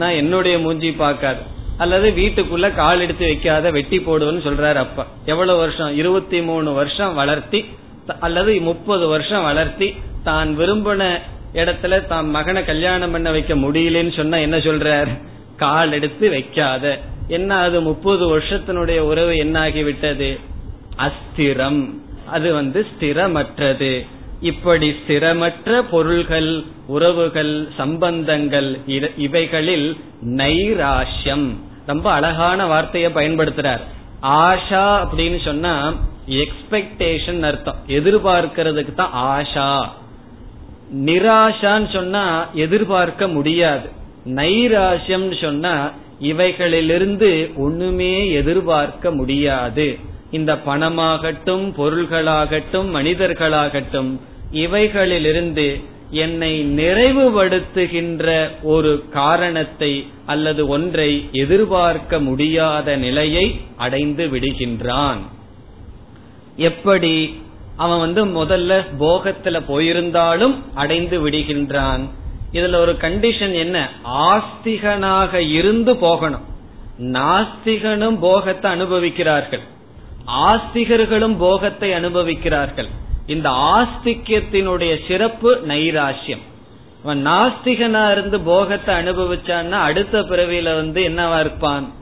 [0.00, 1.38] நான் என்னுடைய மூஞ்சி பார்க்காத.
[1.78, 5.04] அல்லது வீட்டுக்குள்ள கால் எடுத்து வைக்காத வெட்டி போடுவேன்னு சொல்றாரு அப்பா.
[5.24, 5.90] எவ்வளவு வருஷம்?
[5.96, 7.60] இருபத்தி மூணு வருஷம் வளர்த்தி
[8.26, 9.88] அல்லது முப்பது வருஷம் வளர்த்தி
[10.28, 11.02] தான் விரும்பின
[11.62, 15.14] இடத்துல தான் மகனை கல்யாணம் பண்ண வைக்க முடியலன்னு சொன்னா என்ன சொல்றாரு?
[15.56, 16.98] கால் எடுத்து வைக்காத.
[17.28, 20.40] என்ன அது முப்பது வருஷத்தினுடைய உறவு என்ன ஆகிவிட்டது
[20.98, 21.80] அஸ்திரம்.
[22.26, 24.06] அது வந்து ஸ்திரமற்றது.
[24.40, 28.68] இப்படி ஸ்திரமற்ற பொருள்கள் உறவுகள் சம்பந்தங்கள்
[29.16, 31.46] இவைகளில் நைராஷ்யம்.
[31.86, 33.80] ரொம்ப அழகான வார்த்தையை பயன்படுத்துறார்.
[34.22, 35.94] ஆஷா அப்படின்னு சொன்னா
[36.28, 37.80] எக்ஸ்பெக்டேஷன் அர்த்தம்.
[37.86, 39.88] எதிர்பார்க்கிறதுக்கு தான் ஆஷா.
[40.94, 43.88] நிராஷான்னு சொன்னா எதிர்பார்க்க முடியாது.
[44.34, 49.98] நைராசியம் சொன்னா இவைகளிலிருந்து ஒண்ணுமே எதிர்பார்க்க முடியாது.
[50.30, 54.10] இந்த பணமாகட்டும் பொருள்களாகட்டும் மனிதர்களாகட்டும்
[54.52, 65.18] இவைகளிலிருந்து என்னை நிறைவுபடுத்துகின்ற ஒரு காரணத்தை அல்லது ஒன்றை எதிர்பார்க்க முடியாத நிலையை அடைந்து விடுகின்றான்.
[66.56, 67.42] எப்படி
[67.76, 72.04] அவன் வந்து முதல்ல போகத்துல போயிருந்தாலும் அடைந்து விடுகின்றான்?
[72.52, 73.88] இதுல ஒரு கண்டிஷன் என்ன?
[74.04, 76.44] ஆஸ்திகனாக இருந்து போகணும்.
[76.98, 79.60] நாஸ்திகனும் போகத்தை அனுபவிக்கிறார்கள்.
[80.26, 82.88] ஆஸ்திகர்களும் போகத்தை அனுபவிக்கிறார்கள்.
[83.26, 86.44] இந்த ஆஸ்திக்யத்தினுடைய சிறப்பு நைராசியம்
[87.04, 91.92] அவன் நாஸ்திகனா இருந்து போகத்தை அனுபவிச்சான்னா அடுத்த பிறவியில வந்து என்னவா இருப்பான்?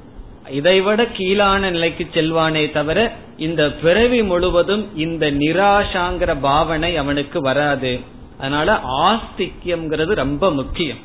[0.50, 8.00] இதைவிட கீழான நிலைக்கு செல்வானே தவிர இந்த பிறவி முழுவதும் இந்த நிராசாங்கிற பாவனை அவனுக்கு வராது.
[8.38, 10.96] அதனால ஆஸ்திக்யம்ங்கிறது ரொம்ப முக்கியம்.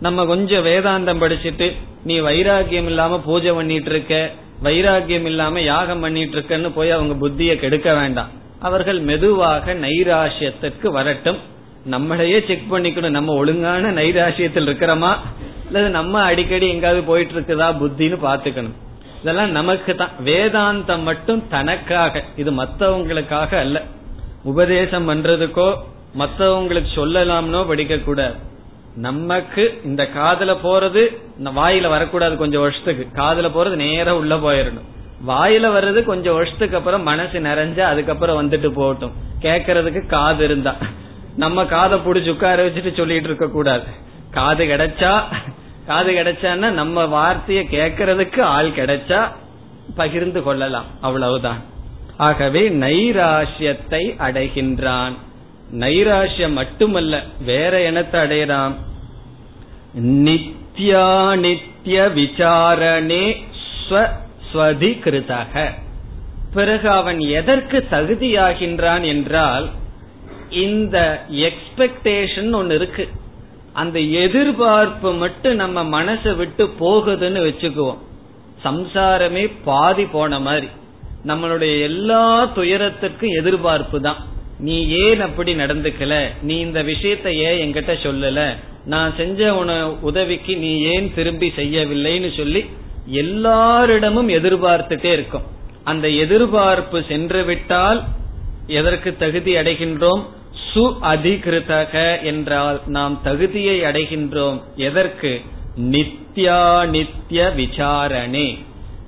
[0.00, 1.74] நம்ம கொஞ்சம் வேதாந்தம் படிச்சுட்டு
[2.04, 4.30] நீ வைராகியம் இல்லாம பூஜை பண்ணிட்டு இருக்க
[4.62, 8.28] வைராகியம் இல்லாம யாகம் பண்ணிட்டு இருக்கன்னு போய் அவங்க புத்திய கெடுக்க வேண்டாம்.
[8.58, 11.38] அவர்கள் மெதுவாக நைராசியத்திற்கு வரட்டும்.
[11.90, 13.10] நம்மளையே செக் பண்ணிக்கணும்.
[13.10, 15.16] நம்ம ஒழுங்கான நைராசியத்தில் இருக்கிறோமா?
[15.66, 18.76] அல்லது நம்ம அடிக்கடி எங்காவது போயிட்டு இருக்குதா புத்தின்னு பாத்துக்கணும்
[19.22, 20.10] இதெல்லாம் நமக்கு தான்.
[20.24, 22.24] வேதாந்தம் மட்டும் தனக்காக.
[22.36, 23.82] இது மத்தவங்களுக்காக அல்ல.
[24.42, 25.76] உபதேசம் பண்றதுக்கோ
[26.18, 28.34] மற்றவங்களுக்கு சொல்லலாம்னோ படிக்க கூடாது
[28.96, 31.02] நமக்கு இந்த காதல போறது
[31.44, 33.04] வாயில வரக்கூடாது கொஞ்சம் வருஷத்துக்கு.
[33.14, 34.88] காதல போறது நேரம் உள்ள போயிடணும்
[35.28, 39.12] வாயில வர்றது கொஞ்சம் வருஷத்துக்கு அப்புறம் மனசு நிறைஞ்சா அதுக்கப்புறம் வந்துட்டு போகட்டும்.
[39.42, 40.74] கேக்கறதுக்கு காது இருந்தா.
[41.36, 43.88] நம்ம காதை புடிச்சு உட்கார வச்சுட்டு சொல்லிட்டு இருக்க கூடாது
[44.30, 45.12] காது கிடைச்சா
[45.86, 49.20] காது கிடைச்சான்னா நம்ம வார்த்தைய கேட்கறதுக்கு ஆள் கிடைச்சா
[49.96, 50.84] பகிர்ந்து கொள்ளலாம்.
[51.00, 51.60] அவ்வளவுதான்.
[52.16, 55.16] ஆகவே நைராசியத்தை அடைகின்றான்.
[55.72, 58.76] நைராசியம் மட்டுமல்ல வேற எனத்தை அடையலாம்
[59.98, 63.44] நித்யா நித்திய விசாரணே
[64.52, 65.70] ஸ்வதிகிருதக.
[66.54, 69.70] பிறகு அவன் எதற்கு தகுதியாகின்றான் என்றால்
[70.50, 73.08] இந்த எக்ஸ்பெக்டேஷன் ஒன்னு இருக்கு.
[73.72, 77.98] அந்த எதிர்பார்ப்பு மட்டும் நம்ம மனசை விட்டு போகுதுன்னு வச்சுக்குவோம்.
[78.64, 80.68] சம்சாரமே பாதி போன மாதிரி.
[81.26, 84.38] நம்மளுடைய எல்லா துயரத்திற்கும் எதிர்பார்ப்பு தான்.
[84.60, 86.26] நீ ஏன் அப்படி நடந்துக்கல?
[86.42, 88.56] நீ இந்த விஷயத்த ஏன் என்கிட்ட சொல்லல?
[88.84, 92.64] நான் செஞ்ச உன உதவிக்கு நீ ஏன் திரும்பி செய்யவில்லைன்னு சொல்லி
[93.06, 95.42] எல்லாரிடமும் எதிர்பார்த்துட்டே இருக்கும்.
[95.84, 98.04] அந்த எதிர்பார்ப்பு சென்று விட்டால்
[98.66, 100.22] எதற்கு தகுதி அடைகின்றோம்?
[100.74, 104.62] சு அதிகிருதக என்றால் நாம் தகுதியை அடைகின்றோம்.
[104.76, 105.40] எதற்கு?
[105.76, 108.58] நித்யா நித்ய விசாரணே.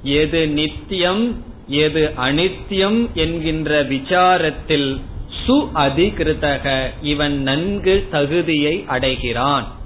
[0.02, 5.00] எது நித்தியம் எது அனித்தியம் என்கின்ற விசாரத்தில்
[5.46, 6.86] சு அதிகிருத்தக.
[7.02, 9.80] இவன் நன்கு தகுதியை அடைகிறான்.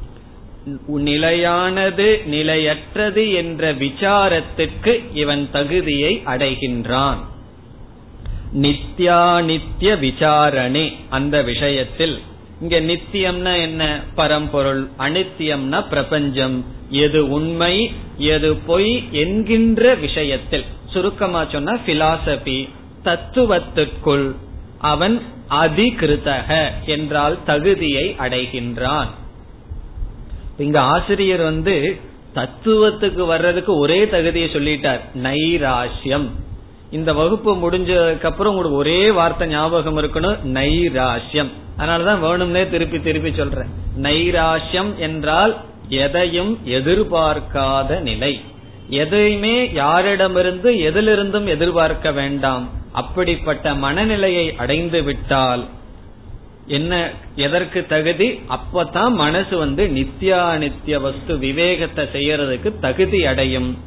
[0.87, 7.17] நிலையானது நிலையற்றது என்ற விசாரத்திற்கு இவன் தகுதியை அடைகின்றான்.
[8.55, 12.19] நித்யா நித்திய விசாரணே அந்த விஷயத்தில்.
[12.61, 14.01] இங்க நித்தியம்னா என்ன?
[14.15, 14.89] பரம்பொருள்.
[14.99, 16.65] அனித்தியம்னா பிரபஞ்சம்.
[16.91, 20.65] எது உண்மை எது பொய் என்கின்ற விஷயத்தில்.
[20.93, 22.69] சுருக்கமா சொன்னா பிலாசபி
[23.05, 24.35] தத்துவத்திற்குள்
[24.93, 25.17] அவன்
[25.61, 26.49] அதிகிருத்தக
[26.95, 29.11] என்றால் தகுதியை அடைகின்றான்.
[30.65, 31.77] இங்க ஆசிரியர் வந்து
[32.39, 36.27] தத்துவத்துக்கு வர்றதுக்கு ஒரே தகுதியை சொல்லிட்டார் நைராசியம்
[36.91, 43.71] இந்த வகுப்பு முடிஞ்சதுக்கு அப்புறம் உங்களுக்கு ஒரே வார்த்தை ஞாபகம் இருக்கணும் நைராசியம் அதனாலதான் வேணும்னே திருப்பி திருப்பி சொல்றேன்.
[44.07, 45.55] நைராசியம் என்றால்
[46.03, 48.33] எதையும் எதிர்பார்க்காத நிலை.
[48.89, 52.71] எதையுமே யாரிடமிருந்து எதிலிருந்தும் எதிர்பார்க்க வேண்டாம்.
[52.93, 55.65] அப்படிப்பட்ட மனநிலையை அடைந்து விட்டால்
[56.67, 58.41] என்ன எதற்கு தகுதி?
[58.49, 63.79] அப்பதான் மனசு வந்து நித்யா நித்திய வஸ்து விவேகத்தை செய்யறதுக்கு தகுதி அடையும்.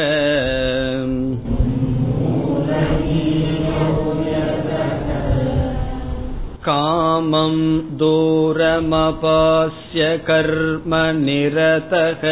[6.68, 7.56] कामं
[7.98, 12.22] दूरमपास्य कर्म निरतः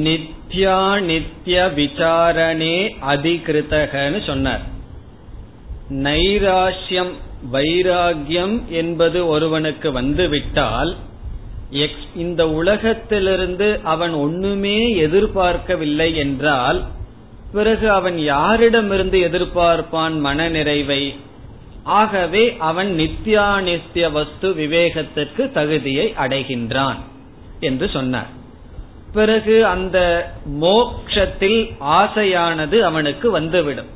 [0.03, 2.75] நித்யா நித்ய விசாரணே
[3.07, 4.63] அதிகிருத்தகன்னு சொன்னார்
[6.03, 7.13] நைராஷ்யம்
[7.51, 10.91] வைராகியம் என்பது ஒருவனுக்கு வந்துவிட்டால்
[12.14, 16.84] இந்த உலகத்திலிருந்து அவன் ஒண்ணுமே எதிர்பார்க்கவில்லை என்றால்
[17.52, 21.16] பிறகு அவன் யாரிடமிருந்து எதிர்பார்ப்பான் மன நிறைவை
[21.82, 26.96] ஆகவே அவன் நித்யானித்ய வஸ்து விவேகத்திற்கு தகுதியை அடைகின்றான்
[27.60, 28.36] என்று சொன்னார்.
[29.12, 33.86] பிறகு அந்த மோக்ஷத்தில் ஆசையானது அவனுக்கு வந்துவிடும்.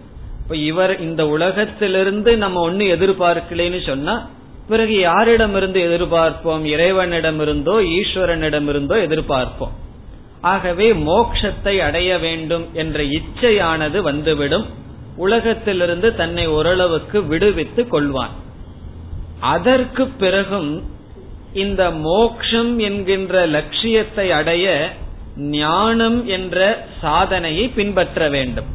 [0.43, 4.29] இப்ப இவர் இந்த உலகத்திலிருந்து நம்ம ஒன்னு எதிர்பார்க்கலன்னு சொன்னா
[4.69, 6.63] பிறகு யாரிடமிருந்து எதிர்பார்ப்போம்?
[6.65, 9.75] இறைவனிடமிருந்தோ ஈஸ்வரனிடமிருந்தோ எதிர்பார்ப்போம்.
[10.41, 14.67] ஆகவே மோக்ஷத்தை அடைய வேண்டும் என்ற இச்சையானது வந்துவிடும்.
[15.17, 18.35] உலகத்திலிருந்து தன்னை ஓரளவுக்கு விடுவித்துக் கொள்வான்.
[19.41, 20.73] அதற்கு பிறகும்
[21.53, 24.67] இந்த மோக்ஷம் என்கின்ற லட்சியத்தை அடைய
[25.37, 28.71] ஞானம் என்ற சாதனையை பின்பற்ற வேண்டும்.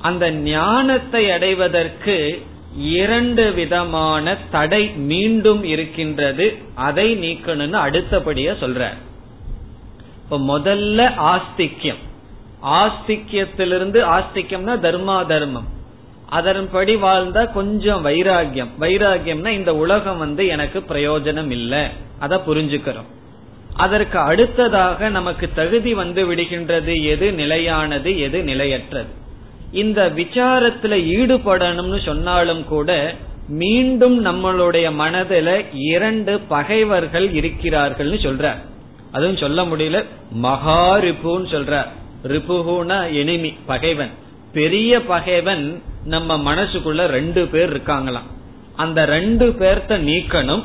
[0.00, 2.16] அந்த ஞானத்தை அடைவதற்கு
[2.78, 6.56] இரண்டு விதமான தடை மீண்டும் இருக்கின்றது.
[6.74, 8.88] அதை நீக்கணும்னு அடுத்தபடியா சொல்ற.
[10.24, 12.02] இப்ப முதல்ல ஆஸ்திக்யம்
[12.62, 15.72] ஆஸ்திக்யத்திலிருந்து ஆஸ்திக்யம்னா தர்மா தர்மம்
[16.28, 18.68] அதன்படி வாழ்ந்தா கொஞ்சம் வைராகியம்.
[18.80, 21.86] வைராகியம்னா இந்த உலகம் வந்து எனக்கு பிரயோஜனம் இல்லை.
[22.18, 23.06] அத புரிஞ்சுக்கிறோம்.
[23.74, 27.02] அதற்கு அடுத்ததாக நமக்கு தகுதி வந்து விடுகின்றது.
[27.04, 29.22] எது நிலையானது எது நிலையற்றது.
[29.74, 33.14] இந்த விசாரத்துல ஈடுபடணும்னு சொன்னாலும் கூட
[33.48, 38.54] மீண்டும் நம்மளுடைய மனதில இரண்டு பகைவர்கள் இருக்கிறார்கள்னு சொல்ற.
[39.12, 40.04] அதுவும் சொல்ல முடியல.
[40.30, 41.86] மகா ரிபுன்னு சொல்ற.
[42.22, 44.10] ரிபுகுனா எனிமி பகைவன்.
[44.52, 48.30] பெரிய பகைவன் நம்ம மனசுக்குள்ள ரெண்டு பேர் இருக்காங்களாம்.
[48.76, 50.62] அந்த ரெண்டு பேர்த்த நீக்கணும்.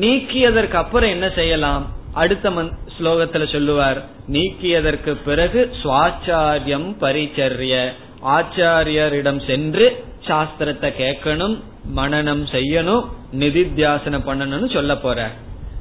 [0.00, 1.86] நீக்கியதற்கு அப்புறம் என்ன செய்யலாம்?
[2.14, 2.50] அடுத்த
[2.98, 4.08] ஸ்லோகத்துல சொல்லுவார்.
[4.32, 7.92] நீக்கியதற்கு பிறகு சுவாச்சாரியம் பரிச்சரிய.
[8.24, 11.56] ஆச்சாரியரிடம் சென்று சாஸ்திரத்தை கேட்கணும்
[11.96, 13.04] மனநம் செய்யணும்
[13.38, 15.30] நிதித்தியாசனம் பண்ணணும்னு சொல்ல போற.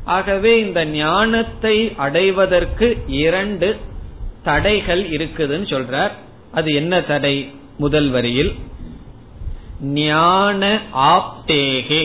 [0.06, 3.78] ஆகவே இந்த ஞானத்தை அடைவதற்கு இரண்டு
[4.44, 6.12] தடைகள் இருக்குதுன்னு சொல்றார்.
[6.52, 7.36] அது என்ன தடை?
[7.78, 8.54] முதல் வரியில்
[9.82, 12.04] ஞான ஆப்தேகே.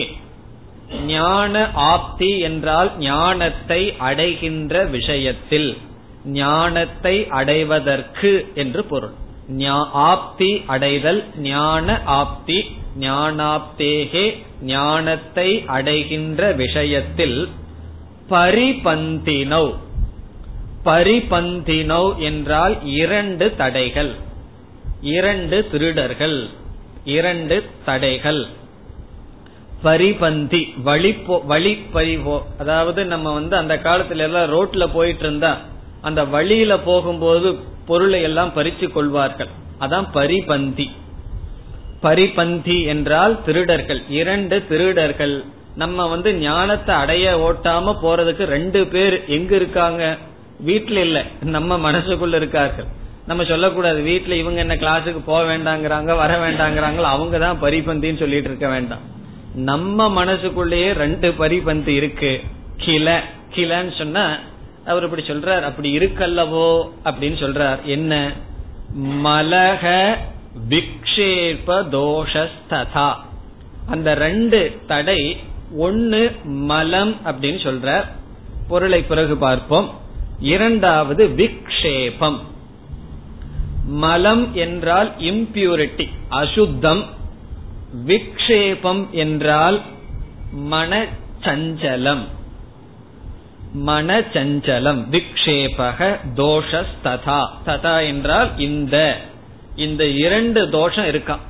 [1.05, 5.77] ஞான ஆப்தி என்றால் ஞானத்தை அடைகின்ற விஷயத்தில்
[6.25, 9.27] ஞானத்தை அடைவதற்கு என்று பொருள்.
[9.49, 12.63] ஆப்தி அடைதல் ஞான ஆப்தி
[12.99, 17.49] ஞானாப்தேகே ஞானத்தை அடைகின்ற விஷயத்தில்
[18.29, 19.73] பரிபந்தினோ.
[20.85, 24.15] பரிபந்தினவ் என்றால் இரண்டு தடைகள்.
[25.01, 26.47] இரண்டு திருடர்கள்.
[27.03, 28.47] இரண்டு தடைகள்.
[29.83, 35.57] பரிபந்தி வழி வழி பறிவோ அதாவது நம்ம வந்து அந்த காலத்துல எல்லாம் ரோட்ல போயிட்டு இருந்தா
[36.01, 39.47] அந்த வழியில போகும்போது பொருளை எல்லாம் பறித்து கொள்வார்கள்.
[39.79, 40.89] அதான் பரிபந்தி.
[42.03, 44.01] பரிபந்தி என்றால் திருடர்கள்.
[44.09, 45.43] இரண்டு திருடர்கள்.
[45.75, 50.17] நம்ம வந்து ஞானத்தை அடைய ஓட்டாம போறதுக்கு ரெண்டு பேர் எங்க இருக்காங்க?
[50.65, 51.25] வீட்டுல இல்ல.
[51.41, 52.85] நம்ம மனசுக்குள்ள இருக்கார்கள்.
[53.27, 58.67] நம்ம சொல்லக்கூடாது வீட்டுல இவங்க என்ன கிளாஸுக்கு போக வேண்டாங்கிறாங்க வர வேண்டாங்கிறாங்களோ அவங்க தான் பரிபந்தின்னு சொல்லிட்டு இருக்க
[58.67, 59.03] வேண்டாம்.
[59.55, 62.41] நம்ம மனசுக்குள்ளேயே ரெண்டு பரிபந்தி இருக்கு.
[62.85, 63.19] கிள.
[63.55, 64.37] கிளன்னு சொன்னா
[64.89, 67.83] அவர் இப்படி சொல்றார் அப்படி இருக்கல்லவோ அப்படின்னு சொல்றார்.
[67.83, 68.31] என்ன?
[69.23, 70.15] மலக
[70.69, 73.13] விக்ஷேப தோஷஸ்ததா.
[73.85, 75.37] அந்த ரெண்டு தடை
[75.77, 78.05] ஒன்னு மலம் அப்படின்னு சொல்ற
[78.67, 79.99] பொருளை பிறகு பார்ப்போம்.
[80.39, 82.39] இரண்டாவது விக்ஷேபம்.
[83.85, 87.03] மலம் என்றால் இம்பியூரிட்டி அசுத்தம்.
[88.07, 89.81] விக்ஷேபம் என்றால்
[90.51, 91.05] மன
[93.75, 99.21] மனச்சஞ்சலம் விக்ஷேபக தோஷஸ் ததா ததா என்றால் இந்த.
[99.75, 101.43] இந்த இரண்டு தோஷம் இருக்கான்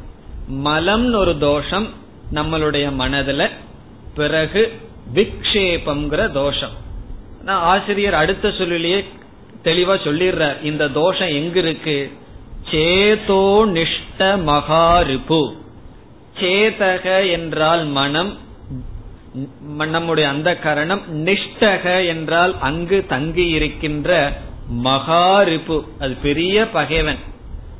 [0.65, 1.87] மலம்னு ஒரு தோஷம்
[2.33, 3.49] நம்மளுடைய மனதுல
[4.15, 4.79] பிறகு
[5.13, 6.75] விக்ஷேபம்ங்கிற தோஷம்.
[7.43, 9.05] நான் ஆசிரியர் அடுத்த சொல்லிலேயே
[9.63, 12.11] தெளிவா சொல்லிடுறார் இந்த தோஷம் எங்க இருக்கு
[12.71, 15.55] சேதோ நிஷ்ட மகாரிபு.
[16.39, 18.37] சேதக என்றால் மனம்
[19.87, 27.17] நம்முடைய அந்த கரணம் நிஷ்டக என்றால் அங்கு தங்கி இருக்கின்ற மகா ரிப்பு அது பெரிய பகைவன்.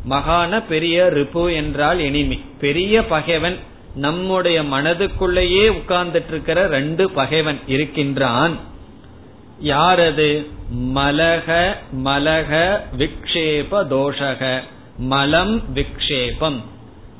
[0.09, 2.39] மகான பெரிய ரிப்பு என்றால் எனிமி.
[2.59, 3.57] பெரிய பகைவன்
[3.95, 8.57] நம்முடைய மனதுக்குள்ளேயே உட்கார்ந்துட்டு இருக்கிற ரெண்டு பகைவன் இருக்கின்றான்.
[9.63, 10.45] யாரது?
[10.95, 14.61] மலக மலக விக்ஷேப தோஷக.
[14.97, 16.61] மலம் விக்ஷேபம்.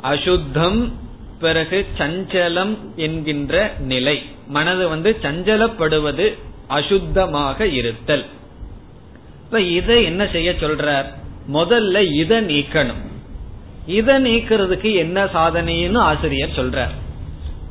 [0.01, 1.09] அசுத்தம்
[1.39, 4.23] பிறகு சஞ்சலம் என்கின்ற நிலை.
[4.47, 6.37] மனது வந்து சஞ்சலப்படுவது
[6.69, 8.25] அசுத்தமாக இருத்தல்.
[9.43, 11.05] இப்ப இதை என்ன செய்ய சொல்றார்?
[11.53, 13.05] முதல்ல இதை நீக்கணும்.
[13.85, 16.95] இதை நீக்கிறதுக்கு என்ன சாதனைன்னு ஆசிரியர் சொல்றார்.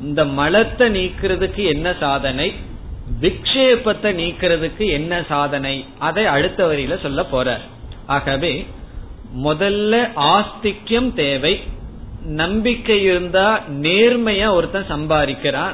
[0.01, 2.53] இந்த மலத்தை நீக்கிறதுக்கு என்ன சாதனை?
[3.21, 5.85] விக்ஷேபத்தை நீக்கிறதுக்கு என்ன சாதனை?
[5.99, 7.61] அதை அடுத்த வரியில சொல்ல போறார்.
[8.05, 8.65] ஆகவே
[9.43, 11.63] முதல்ல ஆஸ்திக்யம் தேவை
[12.25, 15.73] நம்பிக்கை இருந்தா நேர்மையா ஒருத்தன் சம்பாதிக்கிறான்.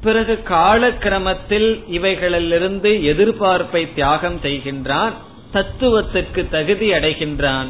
[0.00, 5.12] பிறகு காலக்கிரமத்தில் இவைகளிலிருந்து எதிர்பார்ப்பை தியாகம் செய்கின்றான்.
[5.52, 7.66] தத்துவத்திற்கு தகுதி அடைகின்றான்.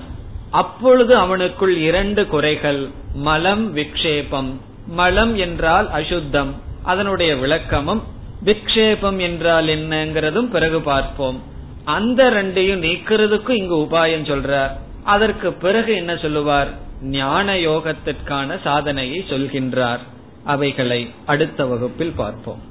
[0.51, 2.89] அப்பொழுது அவனுக்குள் இரண்டு குறைகள்.
[3.15, 4.53] மலம் விக்ஷேபம்.
[4.87, 6.55] மலம் என்றால் அசுத்தம்.
[6.83, 8.03] அதனுடைய விளக்கமும்
[8.45, 11.43] விக்ஷேபம் என்றால் என்னங்கிறதும் பிறகு பார்ப்போம்.
[11.85, 14.71] அந்த ரெண்டையும் நீக்கிறதுக்கும் இங்கு உபாயம் சொல்றார்.
[15.05, 16.89] அதற்கு பிறகு என்ன சொல்லுவார்?
[17.12, 20.04] ஞான யோகத்திற்கான சாதனையை சொல்கின்றார்
[20.46, 22.64] அவைகளை அடுத்த வகுப்பில் பார்ப்போம்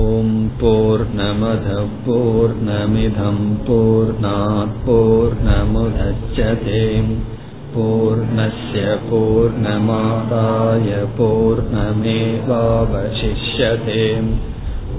[0.00, 1.68] ஓம் போர் நமத
[2.04, 4.12] போர் நமிதம் போர்
[4.84, 7.14] போர் நமுதச்சதேம்
[7.74, 12.44] पूर्णस्य पूर्णमादाय पूर्णमेवावशिष्यते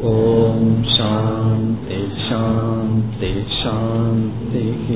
[0.05, 4.89] ॐ शान्ति शान्ति शान्तिः